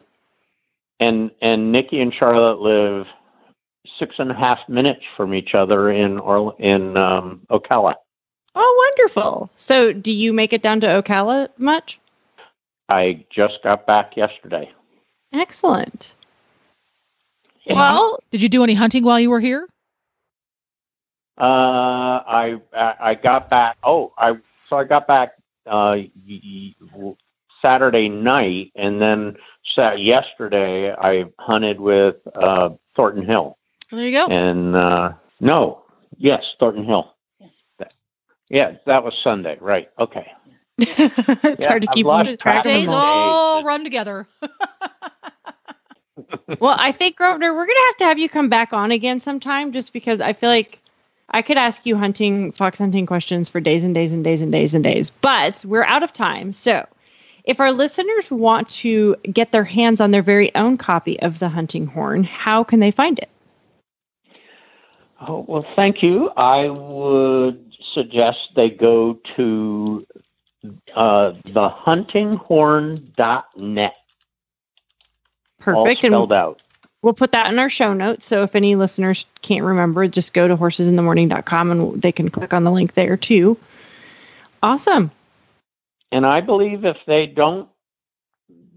[1.00, 3.08] And and Nikki and Charlotte live
[3.98, 7.96] six and a half minutes from each other in or in um, Ocala.
[8.56, 9.52] Oh, wonderful.
[9.56, 12.00] So, do you make it down to Ocala much?
[12.90, 14.72] I just got back yesterday.
[15.32, 16.16] Excellent.
[17.70, 19.68] Well, Did you do any hunting while you were here?
[21.38, 23.78] Uh, I I I got back.
[23.84, 24.38] Oh, I
[24.70, 25.34] so I got back
[25.66, 25.98] uh,
[26.28, 27.16] y- y-
[27.62, 33.58] Saturday night, and then sa- yesterday I hunted with uh, Thornton Hill,
[33.92, 34.28] There you go.
[34.28, 35.84] and uh, no,
[36.18, 37.16] yes, Thornton Hill.
[37.80, 37.94] That-
[38.50, 39.90] Yeah, that was Sunday, right?
[40.00, 40.32] Okay.
[40.78, 43.34] it's Yeah, hard to I've keep lost track track Days them of all.
[43.58, 44.28] all run together.
[46.60, 49.72] Well, I think Grosvenor, we're gonna have to have you come back on again sometime,
[49.72, 50.82] just because I feel like
[51.30, 54.52] I could ask you hunting fox hunting questions for days and days and days and
[54.52, 56.54] days and days, but we're out of time.
[56.54, 56.88] So,
[57.44, 61.50] if our listeners want to get their hands on their very own copy of the
[61.50, 63.30] hunting horn, how can they find it?
[65.20, 66.30] Oh, well, thank you.
[66.38, 70.06] I would suggest they go to
[70.96, 73.96] uh, thehuntinghorn.net.
[75.66, 76.62] All Perfect, and spelled out.
[77.02, 78.26] We'll put that in our show notes.
[78.26, 82.64] So if any listeners can't remember, just go to horsesinthemorning.com and they can click on
[82.64, 83.58] the link there too.
[84.64, 85.12] Awesome.
[86.12, 87.70] And I believe if they don't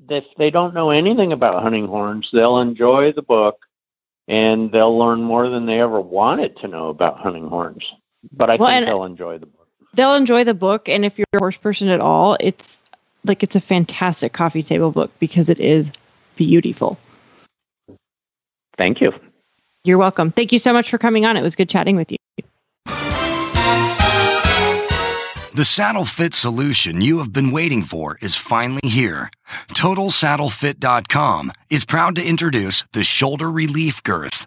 [0.08, 3.64] if they don't know anything about hunting horns, they'll enjoy the book
[4.26, 7.92] and they'll learn more than they ever wanted to know about hunting horns.
[8.32, 9.68] But I Well, think they'll enjoy the book.
[9.94, 12.76] they'll enjoy the book and if you're a horse person at all it's
[13.24, 15.92] like it's a fantastic coffee table book because it is
[16.36, 16.98] beautiful
[18.80, 19.12] Thank you.
[19.84, 22.16] you're welcome thank you so much for coming on it was good chatting with you
[25.52, 29.30] The saddle fit solution you have been waiting for is finally here.
[29.74, 34.46] TotalSaddleFit.com is proud to introduce the Shoulder Relief Girth.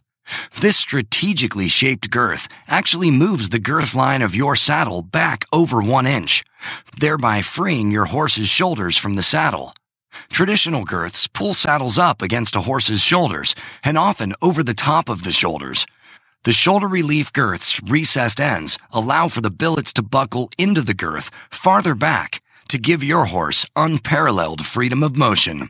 [0.61, 6.07] This strategically shaped girth actually moves the girth line of your saddle back over one
[6.07, 6.43] inch,
[6.99, 9.73] thereby freeing your horse's shoulders from the saddle.
[10.29, 15.23] Traditional girths pull saddles up against a horse's shoulders and often over the top of
[15.23, 15.85] the shoulders.
[16.43, 21.31] The shoulder relief girth's recessed ends allow for the billets to buckle into the girth
[21.49, 25.69] farther back to give your horse unparalleled freedom of motion.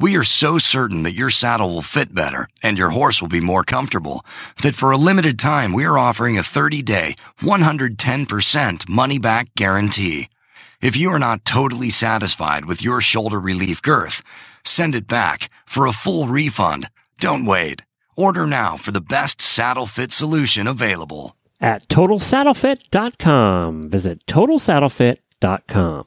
[0.00, 3.40] We are so certain that your saddle will fit better and your horse will be
[3.40, 4.26] more comfortable
[4.60, 10.28] that for a limited time we are offering a 30 day, 110% money back guarantee.
[10.84, 14.22] If you are not totally satisfied with your shoulder relief girth,
[14.64, 16.90] send it back for a full refund.
[17.18, 17.80] Don't wait.
[18.16, 21.36] Order now for the best saddle fit solution available.
[21.58, 23.88] At TotalSaddleFit.com.
[23.88, 26.04] Visit TotalSaddleFit.com.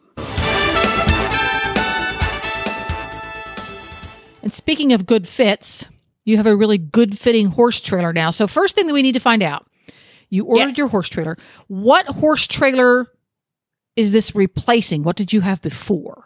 [4.43, 5.87] And speaking of good fits,
[6.23, 8.29] you have a really good fitting horse trailer now.
[8.29, 9.65] So first thing that we need to find out,
[10.29, 10.77] you ordered Yes.
[10.77, 11.35] your horse trailer.
[11.67, 13.07] What horse trailer
[13.97, 15.03] is this replacing?
[15.03, 16.23] What did you have before?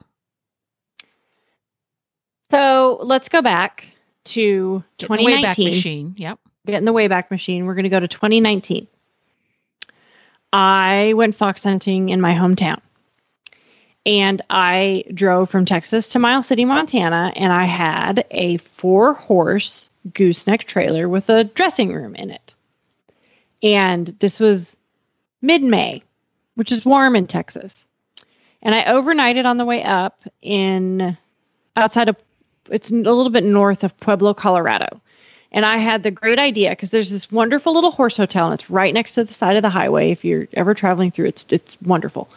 [2.52, 3.88] so let's go back
[4.26, 6.14] to Get in the Wayback 2019 Machine.
[6.18, 6.40] Yep.
[6.68, 8.86] get in the wayback machine we're going to go to 2019
[10.54, 12.80] i went fox hunting in my hometown
[14.06, 19.90] and i drove from texas to miles city montana and i had a four horse
[20.14, 22.54] gooseneck trailer with a dressing room in it
[23.64, 24.78] and this was
[25.42, 26.04] mid-may
[26.56, 27.86] which is warm in texas
[28.62, 31.18] and i overnighted on the way up in
[31.76, 32.16] outside of
[32.70, 35.02] it's a little bit north of pueblo colorado
[35.52, 38.70] and I had the great idea because there's this wonderful little horse hotel and it's
[38.70, 40.12] right next to the side of the highway.
[40.12, 42.30] If you're ever traveling through, it's it's wonderful.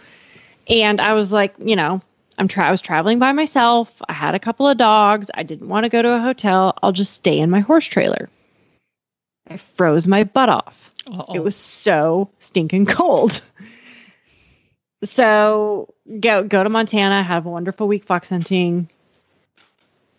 [0.68, 2.00] And I was like, you know,
[2.38, 4.02] I'm tra- I was traveling by myself.
[4.08, 5.30] I had a couple of dogs.
[5.34, 6.76] I didn't want to go to a hotel.
[6.82, 8.28] I'll just stay in my horse trailer.
[9.46, 10.90] I froze my butt off.
[11.12, 11.34] Uh-oh.
[11.34, 13.42] It was so stinking cold.
[15.04, 18.88] so go go to Montana, have a wonderful week fox hunting.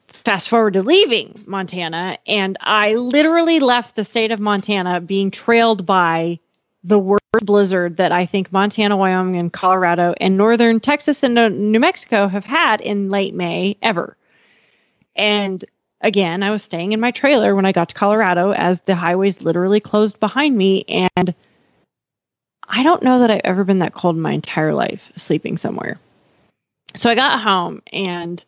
[0.07, 5.86] Fast forward to leaving Montana, and I literally left the state of Montana being trailed
[5.86, 6.39] by
[6.83, 11.36] the worst blizzard that I think Montana, Wyoming, and Colorado and northern Texas and
[11.71, 14.15] New Mexico have had in late May ever.
[15.15, 15.65] And
[16.01, 19.41] again, I was staying in my trailer when I got to Colorado as the highways
[19.41, 20.86] literally closed behind me.
[20.88, 21.33] And
[22.68, 25.99] I don't know that I've ever been that cold in my entire life sleeping somewhere.
[26.95, 28.43] So I got home and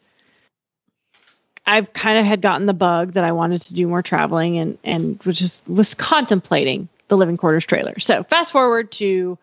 [1.65, 4.77] I've kind of had gotten the bug that I wanted to do more traveling and,
[4.83, 7.99] and was just was contemplating the living quarters trailer.
[7.99, 9.37] So fast forward to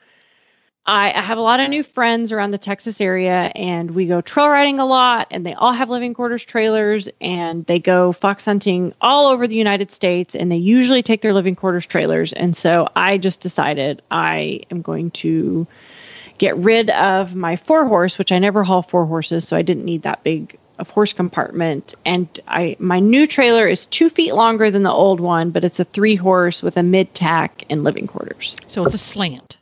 [0.86, 4.20] I, I have a lot of new friends around the Texas area, and we go
[4.20, 8.44] trail riding a lot, and they all have living quarters trailers, and they go fox
[8.44, 12.34] hunting all over the United States, and they usually take their living quarters trailers.
[12.34, 15.66] And so I just decided I am going to
[16.36, 19.84] get rid of my four horse, which I never haul four horses, so I didn't
[19.84, 21.94] need that big of horse compartment.
[22.04, 25.80] And I my new trailer is two feet longer than the old one, but it's
[25.80, 28.56] a three horse with a mid tack and living quarters.
[28.66, 29.56] So it's a slant.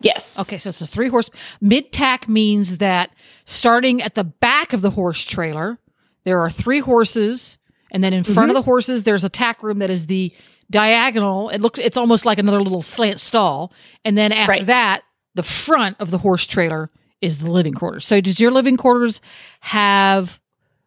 [0.00, 0.38] Yes.
[0.40, 1.30] Okay, so it's a three horse.
[1.60, 3.10] Mid tack means that
[3.44, 5.78] starting at the back of the horse trailer,
[6.24, 7.58] there are three horses,
[7.92, 10.32] and then in front of the horses, there's a tack room that is the
[10.70, 11.48] diagonal.
[11.50, 13.72] It looks, it's almost like another little slant stall,
[14.04, 14.66] and then after Right.
[14.66, 15.02] that,
[15.34, 16.90] the front of the horse trailer
[17.20, 18.06] is the living quarters.
[18.06, 19.20] So, does your living quarters
[19.60, 20.40] have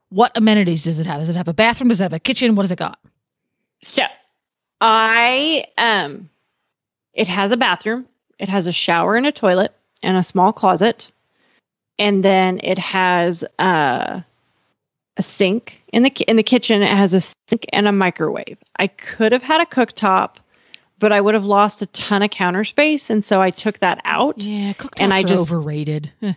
[0.10, 1.20] what amenities does it have?
[1.20, 1.90] Does it have a bathroom?
[1.90, 2.56] Does it have a kitchen?
[2.56, 3.00] What does it got?
[3.82, 4.04] So
[4.82, 6.30] I um
[7.14, 8.06] it has a bathroom,
[8.40, 11.12] it has a shower and a toilet and a small closet.
[12.00, 14.22] And then it has uh
[15.16, 16.82] a sink in the ki- in the kitchen.
[16.82, 18.58] It has a sink and a microwave.
[18.78, 20.38] I could have had a cooktop,
[20.98, 24.02] but I would have lost a ton of counter space, and so I took that
[24.06, 24.42] out.
[24.44, 26.12] Yeah, cooktops And I are just- overrated.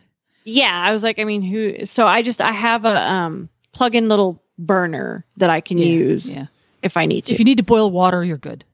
[0.49, 1.87] Yeah, I was like, I mean, who?
[1.87, 6.33] So I just I have a um plug-in little burner that I can Yeah, use
[6.33, 6.47] Yeah.
[6.83, 7.33] if I need to.
[7.33, 8.65] If you need to boil water, you're good.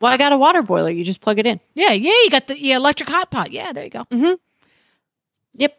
[0.00, 0.90] Well, I got a water boiler.
[0.90, 1.58] You just plug it in.
[1.74, 3.50] Yeah, yeah, you got the yeah, electric hot pot.
[3.50, 4.04] Yeah, there you go.
[4.04, 4.34] Mm-hmm.
[5.54, 5.76] Yep.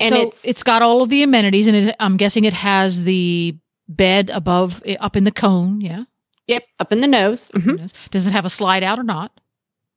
[0.00, 3.02] And so it's, it's got all of the amenities, and it, I'm guessing it has
[3.04, 3.56] the
[3.88, 5.80] bed above, eh, up in the cone.
[5.80, 6.04] Yeah.
[6.46, 7.50] yep up in the nose.
[7.54, 7.76] hmm
[8.10, 9.32] Does it have a slide out or not?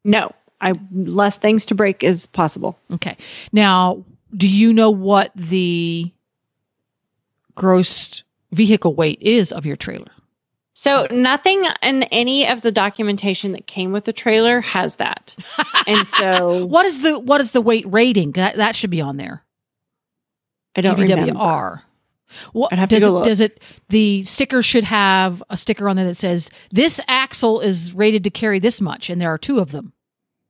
[0.04, 0.32] No,
[0.62, 2.80] I less things to break is possible.
[2.94, 3.18] Okay.
[3.52, 4.04] Now,
[4.36, 6.12] do you know what the
[7.56, 10.12] gross vehicle weight is of your trailer?
[10.82, 15.36] So nothing in any of the documentation that came with the trailer has that.
[15.86, 18.32] and so What is the what is the weight rating?
[18.32, 19.44] That that should be on there.
[20.76, 21.34] I don't remember.
[21.34, 21.82] GVWR.
[22.54, 23.24] What I'd have to does it look.
[23.26, 27.94] does it the sticker should have a sticker on there that says this axle is
[27.94, 29.94] rated to carry this much and there are two of them.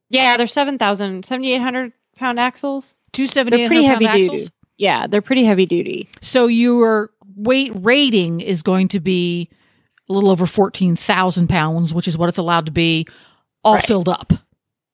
[0.10, 2.96] Yeah, they're 7,000, 7,800 pound axles.
[3.12, 4.24] Two They're pretty heavy duty.
[4.24, 4.52] axles.
[4.78, 6.08] Yeah, they're pretty heavy duty.
[6.22, 9.50] So your weight rating is going to be
[10.12, 13.08] a little over 14,000 pounds, which is what it's allowed to be,
[13.64, 13.86] all Right.
[13.86, 14.34] filled up.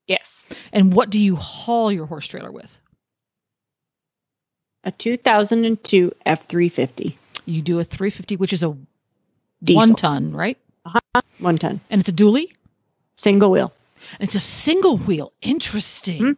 [0.08, 0.48] Yes.
[0.72, 2.78] And what do you haul your horse trailer with?
[4.84, 7.16] A 2002 F350
[7.46, 8.76] You do a 350, which is a
[9.64, 9.76] diesel.
[9.78, 10.58] one ton, right?
[11.40, 11.82] One ton.
[11.90, 12.54] And it's a dually?
[13.16, 13.74] Single wheel.
[14.20, 15.34] And it's a single wheel.
[15.42, 16.22] Interesting.
[16.22, 16.38] Mhm.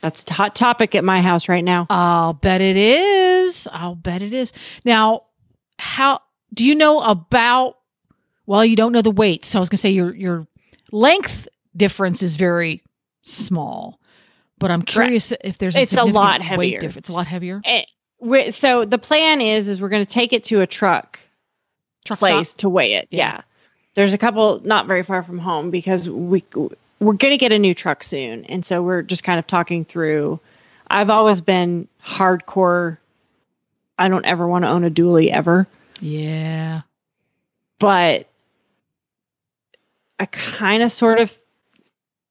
[0.00, 1.86] That's a hot topic at my house right now.
[1.90, 3.68] I'll bet it is.
[3.72, 4.52] I'll bet it is.
[4.84, 5.22] Now,
[5.78, 6.20] how
[6.54, 7.76] do you know about?
[8.46, 10.46] Well, you don't know the weight, so I was going to say your your
[10.92, 12.82] length difference is very
[13.22, 14.00] small,
[14.58, 16.58] but I'm curious if there's a It's a lot heavier.
[16.58, 16.96] Weight difference.
[16.96, 17.60] It's a lot heavier.
[17.64, 17.84] Eh,
[18.20, 21.18] we- so the plan is is we're going to take it to a truck
[22.04, 22.58] Truck place stop?
[22.60, 23.08] to weigh it.
[23.10, 23.34] Yeah.
[23.36, 23.40] Yeah.
[23.94, 27.58] There's a couple not very far from home because we we're going to get a
[27.58, 30.38] new truck soon, and so we're just kind of talking through.
[30.88, 32.98] I've always been hardcore.
[33.98, 35.66] I don't ever want to own a dually ever,
[36.00, 36.82] Yeah.
[37.78, 38.28] but
[40.18, 41.36] I kind of sort of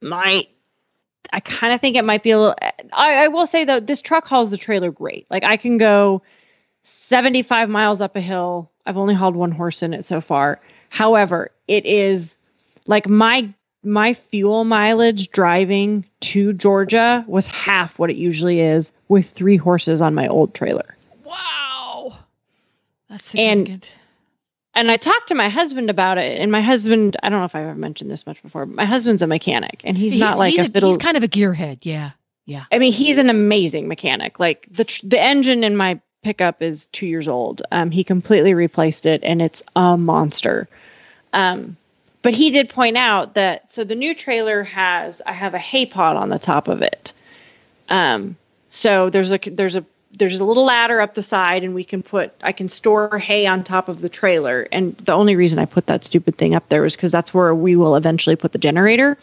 [0.02, 0.50] might.
[1.34, 2.56] I kind of think it might be a little.
[2.94, 5.28] I, I will say though, this truck hauls the trailer great.
[5.30, 6.22] Like I can go
[6.84, 8.70] 75 miles up a hill.
[8.86, 10.62] I've only hauled one horse in it so far.
[10.90, 12.38] However, it is
[12.88, 13.50] like my
[13.84, 20.02] my fuel mileage driving to Georgia was half what it usually is with three horses
[20.02, 20.98] on my old trailer.
[21.24, 22.18] Wow.
[23.10, 23.70] That's significant.
[23.70, 23.90] And
[24.76, 27.66] I talked to my husband about it, and my husband, I don't know if I've
[27.66, 30.68] ever mentioned this much before, but my husband's a mechanic, and he's, not like he's
[30.68, 30.90] a fiddle.
[30.90, 31.80] He's kind of a gearhead.
[31.84, 32.12] Yeah.
[32.46, 32.66] Yeah.
[32.72, 34.40] I mean, he's an amazing mechanic.
[34.40, 37.62] Like the tr- the engine in my pickup is two years old.
[37.72, 40.68] Um, he completely replaced it, and it's a monster.
[41.34, 41.78] Um,
[42.22, 45.86] but he did point out that so the new trailer has I have a hay
[45.86, 47.14] pod on the top of it.
[47.90, 48.36] Um,
[48.70, 49.86] so there's a there's a
[50.18, 53.46] there's a little ladder up the side, and we can put I can store hay
[53.46, 54.68] on top of the trailer.
[54.72, 57.54] And the only reason I put that stupid thing up there was because that's where
[57.54, 59.18] we will eventually put the generator.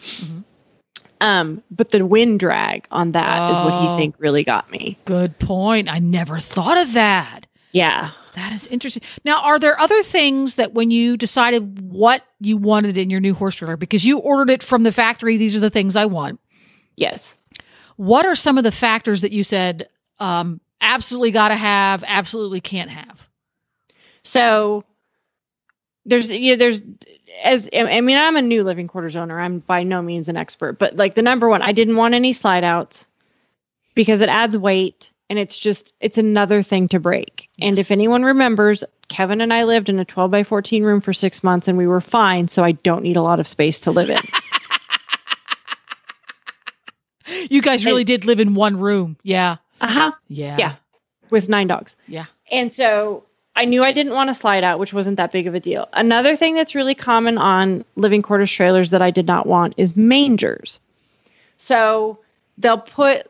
[1.21, 3.87] Um, but the wind drag on that is what Oh.
[3.87, 4.97] he think really got me.
[5.05, 5.89] Good point.
[5.89, 7.47] I never thought of that.
[7.71, 8.11] Yeah.
[8.33, 9.03] That is interesting.
[9.23, 13.33] Now, are there other things that when you decided what you wanted in your new
[13.33, 16.39] horse trailer, because you ordered it from the factory, these are the things I want.
[16.97, 17.37] Yes.
[17.95, 19.87] What are some of the factors that you said,
[20.19, 23.27] um, absolutely got to have, absolutely can't have?
[24.23, 24.83] So
[26.05, 26.81] there's yeah, there's
[27.43, 29.39] as I mean I'm a new living quarters owner.
[29.39, 32.33] I'm by no means an expert, but like the number one, I didn't want any
[32.33, 33.07] slide outs
[33.95, 37.49] because it adds weight and it's just it's another thing to break.
[37.59, 41.13] And if anyone remembers, Kevin and I lived in a 12 by 14 room for
[41.13, 42.47] six months and we were fine.
[42.47, 44.21] So I don't need a lot of space to live in.
[47.49, 49.17] You guys really did live in one room.
[49.23, 49.57] Yeah.
[49.83, 50.11] Uh huh.
[50.29, 50.55] Yeah.
[50.57, 50.75] Yeah.
[51.29, 51.95] With nine dogs.
[52.07, 52.25] Yeah.
[52.51, 53.23] And so
[53.55, 55.87] I knew I didn't want to slide out, which wasn't that big of a deal.
[55.93, 59.95] Another thing that's really common on living quarters trailers that I did not want is
[59.95, 60.79] mangers.
[61.57, 62.17] So
[62.57, 63.29] they'll put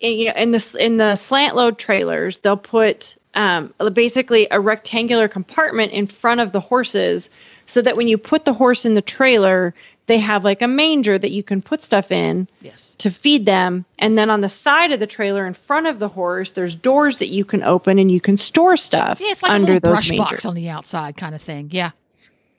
[0.00, 5.92] in, in the in the slant load trailers, they'll put um, basically a rectangular compartment
[5.92, 7.30] in front of the horses,
[7.66, 9.74] so that when you put the horse in the trailer,
[10.06, 12.94] they have like a manger that you can put stuff in Yes.
[12.98, 13.84] to feed them.
[13.98, 17.18] And then on the side of the trailer in front of the horse, there's doors
[17.18, 19.90] that you can open and you can store stuff Yeah, it's like a under little
[19.90, 20.28] those brush mangers.
[20.30, 21.68] box on the outside kind of thing.
[21.72, 21.90] Yeah.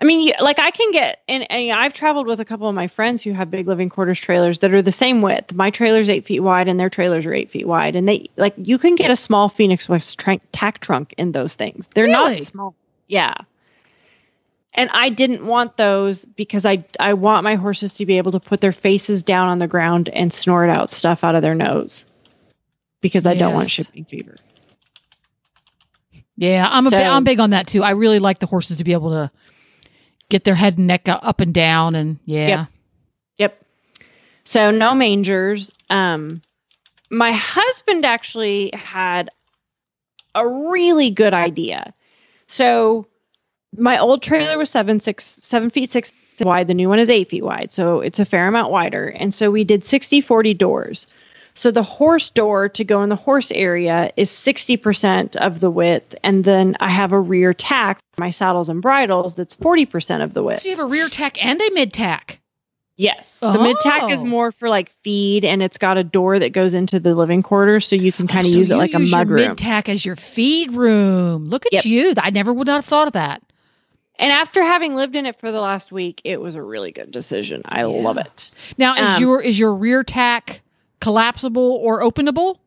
[0.01, 2.87] I mean, like I can get, and, and I've traveled with a couple of my
[2.87, 5.53] friends who have big living quarters trailers that are the same width.
[5.53, 8.53] My trailer's eight feet wide, and their trailers are eight feet wide, and they like
[8.57, 11.87] you can get a small Phoenix West tra- tack trunk in those things.
[11.95, 12.35] They're Really?
[12.35, 12.75] not small,
[13.07, 13.35] yeah.
[14.78, 18.39] And I didn't want those because I I want my horses to be able to
[18.39, 22.05] put their faces down on the ground and snort out stuff out of their nose
[23.01, 24.36] because I don't want shipping fever.
[26.38, 27.84] Yeah, I'm a So- bi- I'm big on that too.
[27.84, 29.32] I really like the horses to be able to
[30.30, 32.67] get their head and neck up and down, and yeah, Yep.
[33.38, 33.65] Yep.
[34.43, 35.71] So no mangers.
[35.89, 36.41] Um,
[37.09, 39.30] my husband actually had
[40.34, 41.93] a really good idea.
[42.47, 43.07] So
[43.78, 46.11] my old trailer was seven six seven feet six
[46.41, 46.67] wide.
[46.67, 49.07] The new one is eight feet wide, so it's a fair amount wider.
[49.09, 51.07] And so we did 60 40 doors.
[51.57, 56.13] So the horse door to go in the horse area is 60% of the width.
[56.21, 60.34] And then I have a rear tack for my saddles and bridles that's 40% of
[60.34, 60.63] the width.
[60.63, 62.41] So you have a rear tack and a mid tack.
[62.97, 63.39] Yes.
[63.39, 64.26] The mid tack is Oh.
[64.26, 67.86] more for like feed and it's got a door that goes into the living quarters
[67.88, 69.47] so you can kind of Oh, so use it like a mud your room.
[69.49, 71.49] Mid tack as your feed room.
[71.49, 71.86] Look at Yep.
[71.86, 72.13] you.
[72.17, 73.41] I never would not have thought of that.
[74.20, 77.11] And after having lived in it for the last week, it was a really good
[77.11, 77.61] decision.
[77.66, 78.51] I love it.
[78.78, 80.61] Now is Um, your is your rear tack
[81.01, 82.57] collapsible or openable?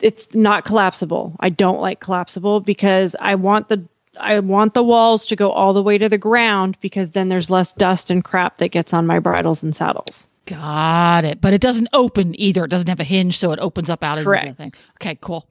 [0.00, 1.34] It's not collapsible.
[1.40, 3.84] I don't like collapsible because I want the
[4.18, 7.48] I want the walls to go all the way to the ground because then there's
[7.50, 10.26] less dust and crap that gets on my bridles and saddles.
[10.46, 11.40] Got it.
[11.40, 12.64] But it doesn't open either.
[12.64, 14.48] It doesn't have a hinge, so it opens up out of Correct.
[14.48, 14.72] the thing.
[15.00, 15.46] Okay, cool.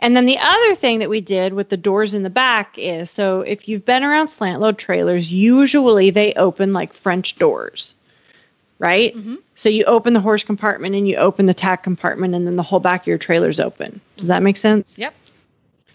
[0.00, 3.10] And then the other thing that we did with the doors in the back is
[3.10, 7.94] so if you've been around slant load trailers, usually they open like French doors,
[8.78, 9.14] right?
[9.14, 9.38] Mhm.
[9.54, 12.62] So you open the horse compartment and you open the tack compartment, and then the
[12.62, 14.00] whole back of your trailer's open.
[14.16, 14.98] Does that make sense?
[14.98, 15.14] Yep.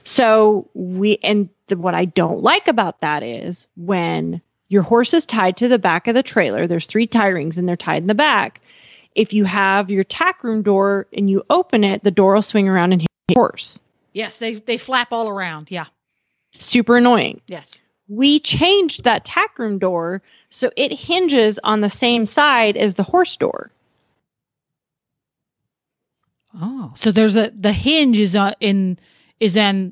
[0.04, 4.40] So we, and the, what I don't like about that is when
[4.70, 7.68] your horse is tied to the back of the trailer, there's three tie rings and
[7.68, 8.62] they're tied in the back.
[9.16, 12.70] If you have your tack room door and you open it, the door will swing
[12.70, 13.80] around and hit the horse.
[14.16, 15.70] Yes, they they flap all around.
[15.70, 15.86] Yeah.
[16.54, 17.42] super annoying.
[17.48, 17.78] Yes.
[18.08, 23.04] We changed that tack room door so it hinges on the same side as the
[23.04, 23.72] horse door.
[26.60, 28.98] Oh, so there's a the hinge is uh, in
[29.42, 29.92] is in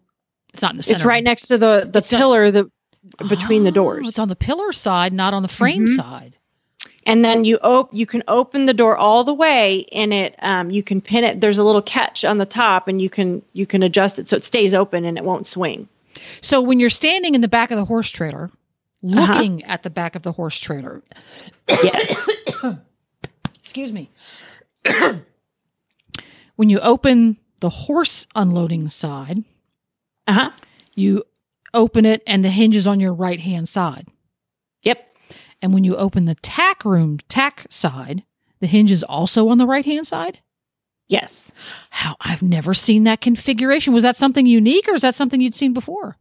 [0.54, 0.96] it's not in the center.
[0.98, 2.72] It's right next to the the It's a- pillar the
[3.28, 4.08] between the Oh, doors.
[4.08, 5.96] It's on the pillar side, not on the frame Mhm.
[5.98, 6.33] side.
[7.06, 10.72] And then you op- you can open the door all the way and it um,
[10.72, 13.66] you can pin it there's a little catch on the top and you can you
[13.66, 15.88] can adjust it so it stays open and it won't swing.
[16.42, 18.50] So when you're standing in the back of the horse trailer,
[19.04, 19.20] Uh-huh.
[19.34, 21.02] looking at the back of the horse trailer,
[21.68, 22.26] Yes.
[23.60, 24.10] excuse me.
[26.56, 29.44] when you open the horse unloading side,
[30.28, 30.52] uh-huh.
[30.96, 31.24] you
[31.74, 34.08] open it and the hinge is on your right hand side.
[35.64, 38.24] And when you open the tack room tack side,
[38.60, 40.40] the hinge is also on the right hand side.
[41.08, 41.52] Yes.
[41.90, 43.94] How I've never seen that configuration.
[43.94, 46.18] Was that something unique or is that something you'd seen before?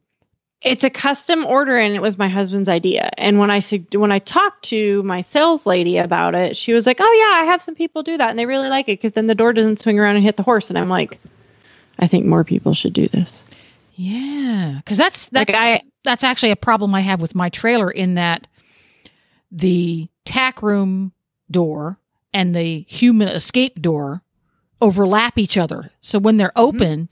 [0.60, 3.10] It's a custom order and it was my husband's idea.
[3.18, 3.60] And when I
[3.94, 7.44] when I talked to my sales lady about it, she was like, "Oh yeah, I
[7.46, 9.80] have some people do that and they really like it because then the door doesn't
[9.80, 11.18] swing around and hit the horse." And I'm like,
[11.98, 13.42] "I think more people should do this."
[13.96, 17.90] Yeah, because that's that's Like, I- that's actually a problem I have with my trailer
[17.90, 18.46] in that
[19.52, 21.12] the tack room
[21.50, 21.98] door
[22.32, 24.22] and the human escape door
[24.80, 25.90] overlap each other.
[26.00, 26.76] So when they're mm-hmm.
[26.76, 27.08] open,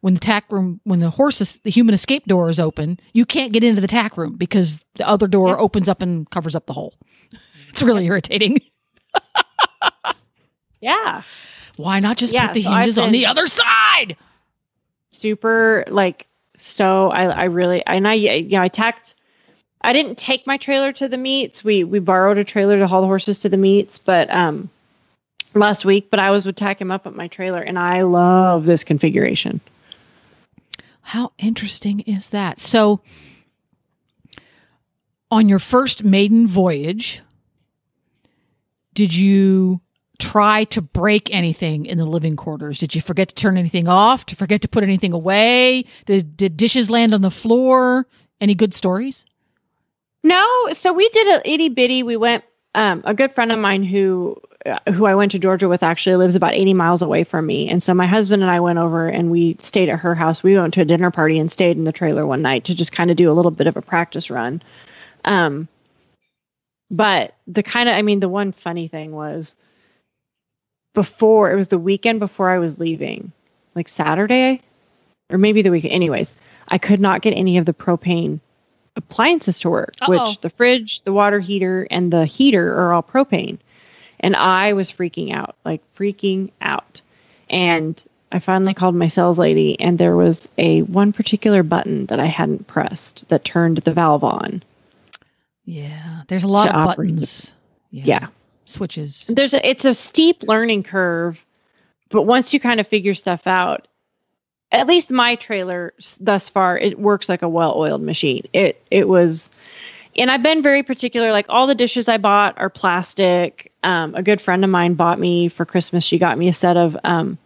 [0.00, 3.26] when the tack room, when the horse, is, the human escape door is open, you
[3.26, 6.66] can't get into the tack room because the other door opens up and covers up
[6.66, 6.94] the hole.
[7.70, 8.60] It's really irritating.
[10.80, 11.22] Yeah.
[11.76, 14.16] Why not just Yeah, put the so hinges on the other side?
[15.10, 16.26] super like
[16.56, 19.14] so I, I really and I you know I tacked
[19.82, 21.64] I didn't take my trailer to the meets.
[21.64, 24.68] We we borrowed a trailer to haul the horses to the meets, but um
[25.54, 28.66] last week, but I was would tack him up at my trailer and I love
[28.66, 29.60] this configuration.
[31.02, 32.60] How interesting is that?
[32.60, 33.00] So,
[35.30, 37.20] on your first maiden voyage,
[38.94, 39.80] did you
[40.18, 42.78] try to break anything in the living quarters?
[42.78, 44.26] Did you forget to turn anything off?
[44.26, 45.84] To forget to put anything away?
[46.06, 48.06] Did did dishes land on the floor?
[48.40, 49.26] Any good stories?
[50.22, 52.02] No, so we did a itty bitty.
[52.02, 52.44] We went.
[52.72, 56.14] Um, a good friend of mine who uh, who I went to Georgia with actually
[56.16, 59.08] lives about 80 miles away from me, and so my husband and I went over
[59.08, 60.42] and we stayed at her house.
[60.42, 62.92] We went to a dinner party and stayed in the trailer one night to just
[62.92, 64.62] kind of do a little bit of a practice run.
[65.24, 65.66] Um,
[66.90, 69.56] but the kind of, I mean, the one funny thing was
[70.94, 73.32] before it was the weekend before I was leaving,
[73.74, 74.60] like Saturday
[75.30, 75.94] or maybe the weekend.
[75.94, 76.32] Anyways,
[76.68, 78.40] I could not get any of the propane
[78.96, 80.10] appliances to work, Uh-oh.
[80.10, 83.58] which the fridge, the water heater, and the heater are all propane.
[84.20, 87.00] And I was freaking out, like freaking out.
[87.48, 92.20] And I finally called my sales lady, and there was a one particular button that
[92.20, 94.62] I hadn't pressed that turned the valve on.
[95.64, 97.52] Yeah, there's a lot of operate buttons.
[97.90, 98.28] Yeah.
[98.66, 99.26] switches.
[99.26, 101.44] there's a it's a steep learning curve
[102.08, 103.88] but once you kind of figure stuff out
[104.72, 109.50] at least my trailer thus far it works like a well-oiled machine it it was
[110.16, 114.22] and i've been very particular like all the dishes i bought are plastic um, a
[114.22, 117.36] good friend of mine bought me for christmas she got me a set of um,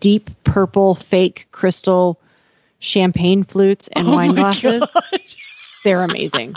[0.00, 2.18] deep purple fake crystal
[2.80, 5.38] champagne flutes and Oh wine glasses gosh.
[5.84, 6.56] they're amazing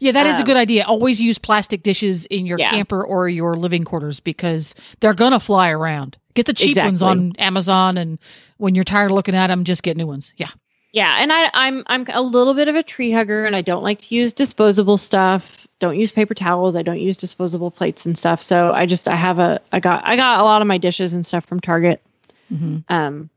[0.00, 0.84] Yeah, that is a Um, good idea.
[0.86, 2.70] Always use plastic dishes in your Yeah.
[2.70, 6.16] camper or your living quarters because they're gonna fly around.
[6.34, 8.18] Get the cheap ones on Amazon, and
[8.58, 10.34] when you're tired of looking at them, just get new ones.
[10.36, 10.50] Yeah.
[10.92, 13.82] Yeah, and I, I'm I'm a little bit of a tree hugger, and I don't
[13.82, 15.66] like to use disposable stuff.
[15.80, 16.76] Don't use paper towels.
[16.76, 18.40] I don't use disposable plates and stuff.
[18.40, 21.12] So I just I have a I got I got a lot of my dishes
[21.12, 22.00] and stuff from Target.
[22.48, 23.28] hmm Um,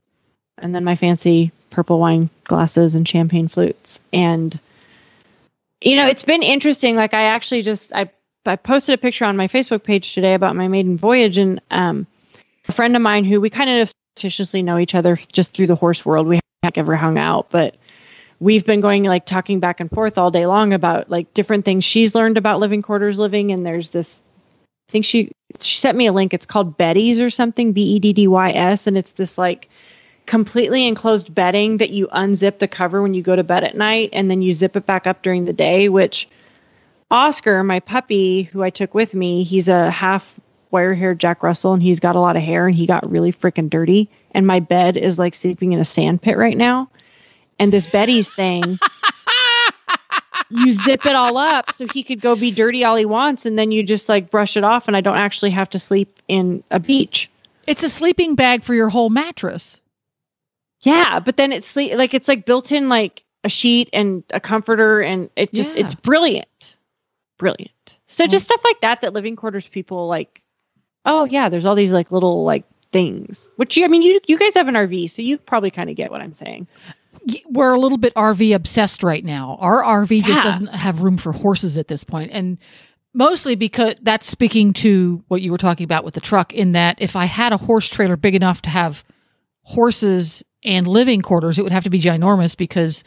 [0.59, 3.99] and then my fancy purple wine glasses and champagne flutes.
[4.13, 4.59] And
[5.81, 6.95] you know, it's been interesting.
[6.95, 8.09] Like I actually just I
[8.45, 12.05] I posted a picture on my Facebook page today about my maiden voyage, and um,
[12.67, 15.75] a friend of mine who we kind of suspiciously know each other just through the
[15.75, 16.27] horse world.
[16.27, 17.75] We haven't ever hung out, but
[18.39, 21.83] we've been going like talking back and forth all day long about like different things
[21.83, 23.51] she's learned about living quarters living.
[23.51, 24.21] And there's this,
[24.89, 26.33] I think she she sent me a link.
[26.33, 29.69] It's called Beddy's or something, B E D D Y S, and it's this like
[30.27, 34.09] completely enclosed bedding that you unzip the cover when you go to bed at night
[34.11, 36.27] and then you zip it back up during the day which
[37.09, 40.37] oscar my puppy who i took with me he's a half
[40.71, 43.31] wire haired jack russell and he's got a lot of hair and he got really
[43.31, 46.89] freaking dirty and my bed is like sleeping in a sand pit right now
[47.59, 48.77] and this Beddy's thing
[50.49, 53.57] you zip it all up so he could go be dirty all he wants and
[53.59, 56.63] then you just like brush it off and i don't actually have to sleep in
[56.71, 57.29] a beach
[57.67, 59.81] It's a sleeping bag for your whole mattress.
[60.81, 64.39] Yeah, but then it's sleep like it's like built in like a sheet and a
[64.39, 65.77] comforter and it just Yeah.
[65.79, 66.77] it's brilliant.
[67.39, 67.97] Brilliant.
[68.07, 70.43] So just stuff like that that living quarters people like
[71.07, 73.49] oh yeah, there's all these like little like things.
[73.55, 76.11] Which I mean you you guys have an RV, so you probably kind of get
[76.11, 76.67] what I'm saying.
[77.49, 79.57] We're a little bit RV obsessed right now.
[79.59, 82.57] Our RV just doesn't have room for horses at this point, and
[83.13, 86.53] mostly because that's speaking to what you were talking about with the truck.
[86.53, 89.03] In that, if I had a horse trailer big enough to have
[89.63, 93.03] horses and living quarters, it would have to be ginormous because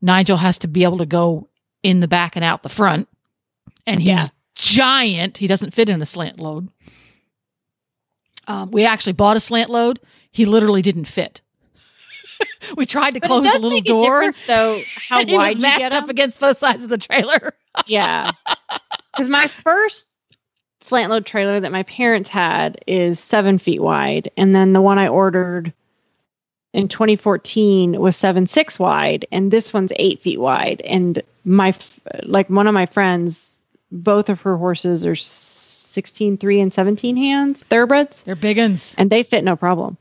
[0.00, 1.48] Nigel has to be able to go
[1.82, 3.08] in the back and out the front,
[3.86, 4.26] and he's Yeah.
[4.56, 5.38] giant.
[5.38, 6.68] He doesn't fit in a slant load.
[8.46, 10.00] Um, we actually bought a slant load.
[10.30, 11.40] He literally didn't fit.
[12.76, 14.32] we tried to But close the little door.
[14.32, 17.54] So how and he was wide you get up against both sides of the trailer.
[17.86, 18.32] Yeah.
[19.12, 20.04] Because my first
[20.82, 24.30] slant load trailer that my parents had is seven feet wide.
[24.36, 25.72] And then the one I ordered
[26.74, 29.26] in 2014 was seven six wide.
[29.32, 30.82] And this one's eight feet wide.
[30.82, 33.56] And my, f- like one of my friends,
[33.90, 35.14] both of her horses are
[35.92, 38.94] 16, 3 and 17 hands, thoroughbreds, They're big uns.
[38.98, 39.98] and they fit no problem.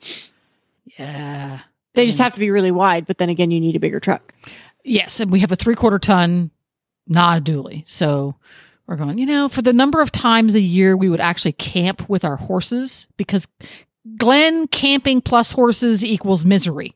[0.98, 1.60] Yeah.
[1.94, 3.06] They just have to be really wide.
[3.06, 4.34] But then again, you need a bigger truck.
[4.84, 6.52] Yes, and we have a three quarter ton,
[7.08, 7.88] not a dually.
[7.88, 8.36] So
[8.88, 12.08] we're going, you know, for the number of times a year we would actually camp
[12.10, 13.48] with our horses because
[14.18, 16.96] Glenn camping plus horses equals misery.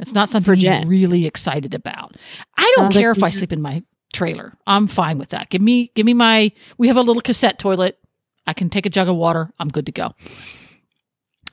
[0.00, 2.16] It's not something he's really excited about.
[2.56, 4.52] I don't Sounds like care if I sleep in my trailer.
[4.66, 5.50] I'm fine with that.
[5.50, 7.98] Give me give me my we have a little cassette toilet.
[8.46, 9.50] I can take a jug of water.
[9.58, 10.14] I'm good to go.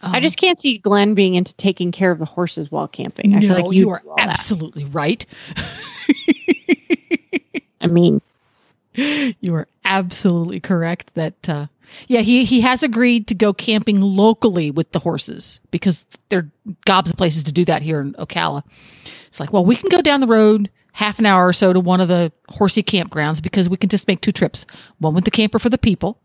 [0.04, 3.36] I Um, just can't see Glenn being into taking care of the horses while camping.
[3.36, 4.30] I no, feel like you are all that.
[4.30, 5.26] absolutely right.
[7.82, 8.22] I mean,
[8.94, 11.66] you are absolutely correct that uh
[12.08, 16.50] yeah he he has agreed to go camping locally with the horses because there are
[16.86, 18.64] gobs of places to do that here in ocala
[19.28, 21.80] it's like well we can go down the road half an hour or so to
[21.80, 24.66] one of the horsey campgrounds because we can just make two trips
[25.00, 26.21] one with the camper for the people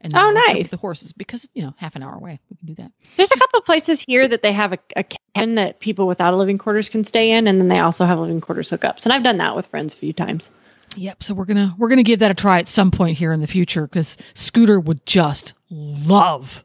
[0.00, 0.68] And Oh, nice.
[0.68, 2.92] The horses, because you know, half an hour away, we can do that.
[3.16, 6.34] There's a couple of places here that they have a, a cabin that people without
[6.34, 9.04] a living quarters can stay in, and then they also have living quarters hookups.
[9.04, 10.50] And I've done that with friends a few times.
[10.96, 11.22] Yep.
[11.22, 13.46] So we're gonna we're gonna give that a try at some point here in the
[13.46, 16.64] future because Scooter would just love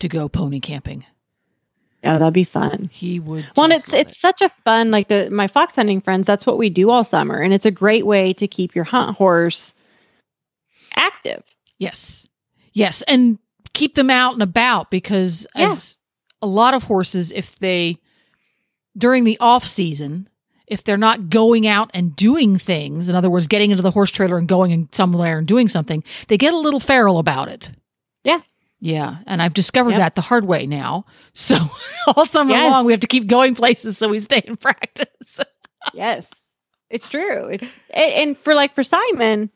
[0.00, 1.04] to go pony camping.
[2.02, 2.88] Yeah, that'd be fun.
[2.92, 3.46] He would.
[3.56, 6.26] Well, and just it's it's such a fun like the my fox hunting friends.
[6.26, 9.16] That's what we do all summer, and it's a great way to keep your hunt
[9.16, 9.74] horse
[10.94, 11.42] active.
[11.78, 12.26] Yes.
[12.72, 13.02] Yes.
[13.02, 13.38] And
[13.72, 15.70] keep them out and about because Yeah.
[15.72, 15.98] as
[16.42, 17.98] a lot of horses, if they,
[18.96, 20.28] during the off season,
[20.66, 24.10] if they're not going out and doing things, in other words, getting into the horse
[24.10, 27.70] trailer and going in somewhere and doing something, they get a little feral about it.
[28.24, 28.40] Yeah.
[28.80, 29.18] Yeah.
[29.26, 29.98] And I've discovered Yep.
[29.98, 31.04] that the hard way now.
[31.32, 31.56] So
[32.06, 32.72] all summer Yes.
[32.72, 35.40] long, we have to keep going places so we stay in practice.
[35.94, 36.30] yes,
[36.88, 37.48] it's true.
[37.48, 39.50] It's and, and for like for Simon,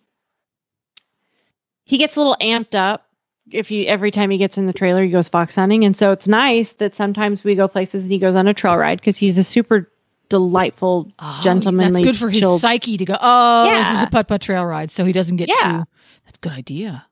[1.84, 3.03] he gets a little amped up
[3.50, 6.12] if you every time he gets in the trailer, he goes fox hunting, and so
[6.12, 9.16] it's nice that sometimes we go places and he goes on a trail ride because
[9.16, 9.90] he's a super
[10.30, 14.06] delightful, Oh, gentlemanly, That's good for his chilled- psyche to go, oh, this is a
[14.06, 14.90] putt putt trail ride.
[14.90, 15.54] So he doesn't get Yeah.
[15.54, 15.84] too.
[16.24, 17.04] That's a good idea.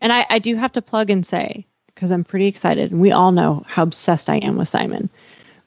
[0.00, 3.12] And I, I do have to plug and say, because I'm pretty excited, and we
[3.12, 5.08] all know how obsessed I am with Simon.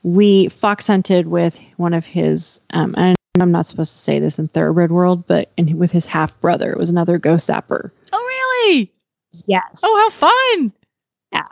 [0.03, 4.37] We fox hunted with one of his, um, and I'm not supposed to say this
[4.37, 6.71] in thoroughbred world, but in, with his half brother.
[6.71, 7.91] It was another Ghostzapper.
[8.11, 8.17] Oh,
[8.67, 8.91] really?
[9.45, 9.81] Yes.
[9.83, 10.27] Oh, how
[10.57, 10.73] fun!
[11.31, 11.47] Yeah.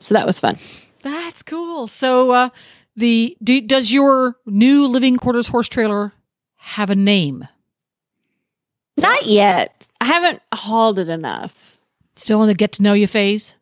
[0.00, 0.56] So that was fun.
[1.02, 1.88] That's cool.
[1.88, 2.48] So, uh,
[2.96, 6.12] the do, does your new living quarters horse trailer
[6.56, 7.46] have a name?
[8.96, 9.88] Not yet.
[10.00, 11.78] I haven't hauled it enough.
[12.16, 13.54] Still in the get to know you phase?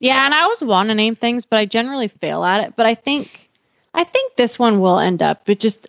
[0.00, 2.74] Yeah, and I always want to name things, but I generally fail at it.
[2.74, 3.50] But I think,
[3.92, 5.42] I think this one will end up.
[5.44, 5.88] But just,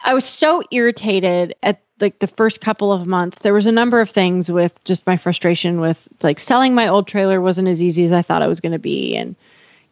[0.00, 3.38] I was so irritated at like the first couple of months.
[3.40, 7.06] There was a number of things with just my frustration with like selling my old
[7.06, 9.34] trailer wasn't as easy as I thought it was going to be, and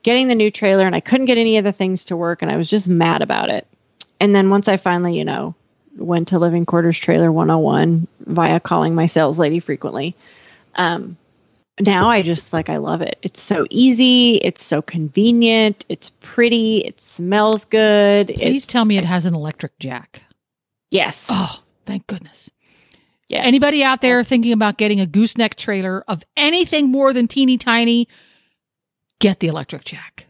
[0.03, 2.51] getting the new trailer, and I couldn't get any of the things to work, and
[2.51, 3.67] I was just mad about it.
[4.21, 5.55] And then once I finally, you know,
[5.97, 10.15] went to Living Quarters Trailer 101 via calling my sales lady frequently.
[10.77, 11.17] Um,
[11.81, 13.19] now I just like I love it.
[13.23, 18.29] It's so easy, it's so convenient, it's pretty, it smells good.
[18.29, 20.23] Please tell me it has an electric jack.
[20.91, 21.29] Yes.
[21.31, 22.51] Oh, thank goodness.
[23.28, 23.43] Yeah.
[23.43, 28.09] Anybody out there thinking about getting a gooseneck trailer of anything more than teeny tiny,
[29.18, 30.26] get the electric jack.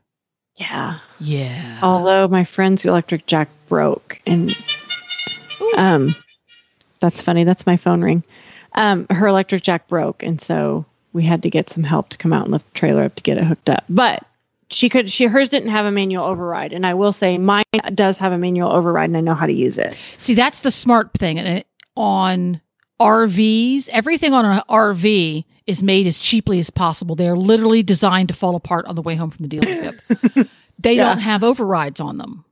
[0.57, 0.99] Yeah.
[1.21, 1.81] Yeah.
[1.83, 4.57] Although my friend's electric jack broke and
[5.61, 5.73] Ooh.
[5.77, 6.17] um
[7.01, 8.23] that's funny, that's my phone ring.
[8.73, 12.33] Um her electric jack broke and so we had to get some help to come
[12.33, 13.85] out and lift the trailer up to get it hooked up.
[13.91, 14.25] But
[14.71, 17.65] she could she hers didn't have a manual override and I will say mine
[17.95, 19.97] does have a manual override and I know how to use it.
[20.19, 21.63] See, that's the smart thing.
[21.97, 22.61] On
[23.01, 27.15] RVs, everything on an RV is made as cheaply as possible.
[27.15, 30.49] They're literally designed to fall apart on the way home from the dealership.
[30.81, 31.09] they Yeah.
[31.09, 32.45] don't have overrides on them,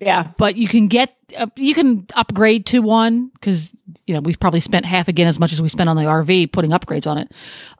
[0.00, 0.28] Yeah.
[0.36, 3.74] but you can get uh, you can upgrade to one because
[4.06, 6.52] you know we've probably spent half again as much as we spent on the RV
[6.52, 7.30] putting upgrades on it.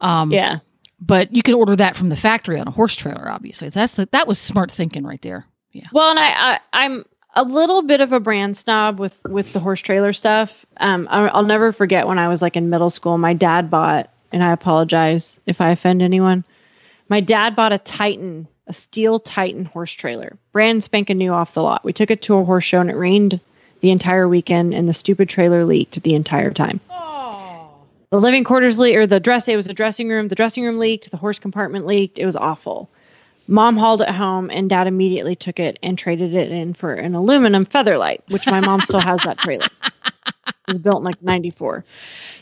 [0.01, 0.59] Um, Yeah.
[1.01, 3.31] But you can order that from the factory on a horse trailer.
[3.31, 5.47] Obviously, that's the, that was smart thinking right there.
[5.73, 5.87] Yeah.
[5.93, 9.61] Well, and I, I I'm a little bit of a brand snob with with the
[9.61, 10.67] horse trailer stuff.
[10.79, 13.19] Um, I, I'll never forget when I was like in middle school.
[13.19, 16.45] My dad bought, and I apologize if I offend anyone.
[17.09, 21.63] My dad bought a Titan, a steel Titan horse trailer, brand spanking new off the
[21.63, 21.85] lot.
[21.85, 23.41] We took it to a horse show, and it rained
[23.81, 26.81] the entire weekend, and the stupid trailer leaked the entire time.
[28.11, 29.47] The living quarters leaked, or the dress.
[29.49, 30.29] It was a dressing room.
[30.29, 31.11] The dressing room leaked.
[31.11, 32.19] The horse compartment leaked.
[32.19, 32.91] It was awful.
[33.47, 37.15] Mom hauled it home, and Dad immediately took it and traded it in for an
[37.15, 39.67] aluminum Featherlite, which my mom still has that trailer.
[40.67, 41.83] It was built in like '94.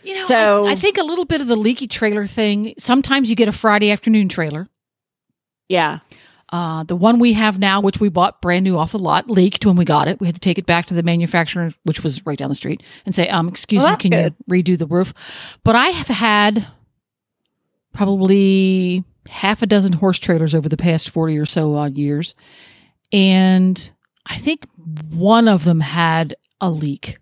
[0.02, 2.74] You know, So- I, I think a little bit of the leaky trailer thing.
[2.76, 4.68] Sometimes you get a Friday afternoon trailer.
[5.68, 6.01] Yeah,
[6.56, 9.66] Uh, the one we have now, which we bought brand new off the lot, leaked
[9.66, 10.18] when we got it.
[10.20, 12.82] We had to take it back to the manufacturer, which was right down the street,
[13.04, 14.34] and say, "Um, excuse Well, me, can good.
[14.46, 15.12] you redo the roof?"
[15.64, 16.66] But I have had
[17.92, 22.34] probably half a dozen horse trailers over the past forty or so odd years,
[23.12, 23.90] and
[24.24, 24.66] I think
[25.10, 27.18] one of them had a leak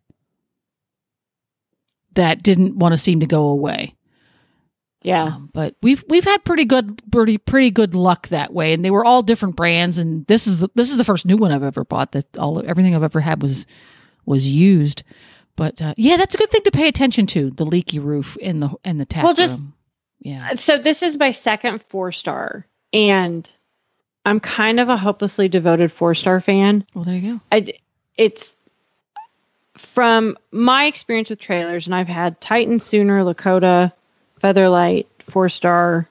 [2.14, 3.96] that didn't want to seem to go away.
[5.04, 5.24] Yeah.
[5.24, 8.90] Um, but we've we've had pretty good pretty pretty good luck that way, and they
[8.90, 9.98] were all different brands.
[9.98, 12.12] And this is the this is the first new one I've ever bought.
[12.12, 13.66] That all everything I've ever had was
[14.26, 15.04] was used.
[15.56, 18.58] But uh, yeah, that's a good thing to pay attention to the leaky roof in
[18.60, 19.74] the in the tack Well, just- room.
[20.20, 23.46] Yeah, So this is my second four star, and
[24.24, 26.86] I'm kind of a hopelessly devoted four star fan.
[26.94, 27.40] well there you go.
[27.52, 27.74] I,
[28.16, 28.56] it's
[29.76, 33.92] from my experience with trailers, and I've had Titan, Sooner, Lakota,
[34.44, 36.06] Featherlite, four star.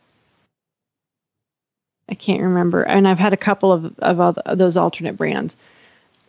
[2.10, 5.55] I can't remember, and I've had a couple of of, of those alternate brands.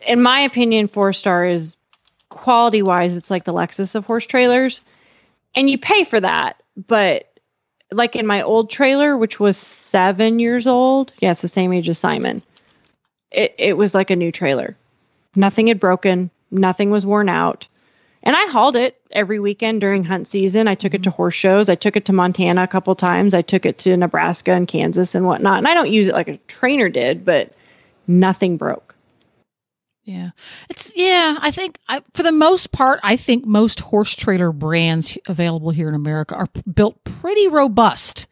[0.05, 1.75] In my opinion, four star is
[2.29, 4.81] quality wise, it's like the Lexus of horse trailers,
[5.55, 6.61] and you pay for that.
[6.87, 7.39] But
[7.91, 11.89] like in my old trailer, which was seven years old, yeah, it's the same age
[11.89, 12.43] as Simon.
[13.31, 14.77] It it was like a new trailer.
[15.35, 16.29] Nothing had broken.
[16.51, 17.67] Nothing was worn out.
[18.25, 20.67] And I hauled it every weekend during hunt season.
[20.67, 21.15] I took it to mm-hmm.
[21.15, 21.69] horse shows.
[21.69, 23.35] I took it to Montana a couple times.
[23.35, 25.59] I took it to Nebraska and Kansas and whatnot.
[25.59, 27.53] And I don't use it like a trainer did, but
[28.07, 28.95] nothing broke.
[30.05, 30.31] Yeah.
[30.69, 35.17] It's yeah, I think I, for the most part, I think most horse trailer brands
[35.27, 38.27] available here in America are p- built pretty robust.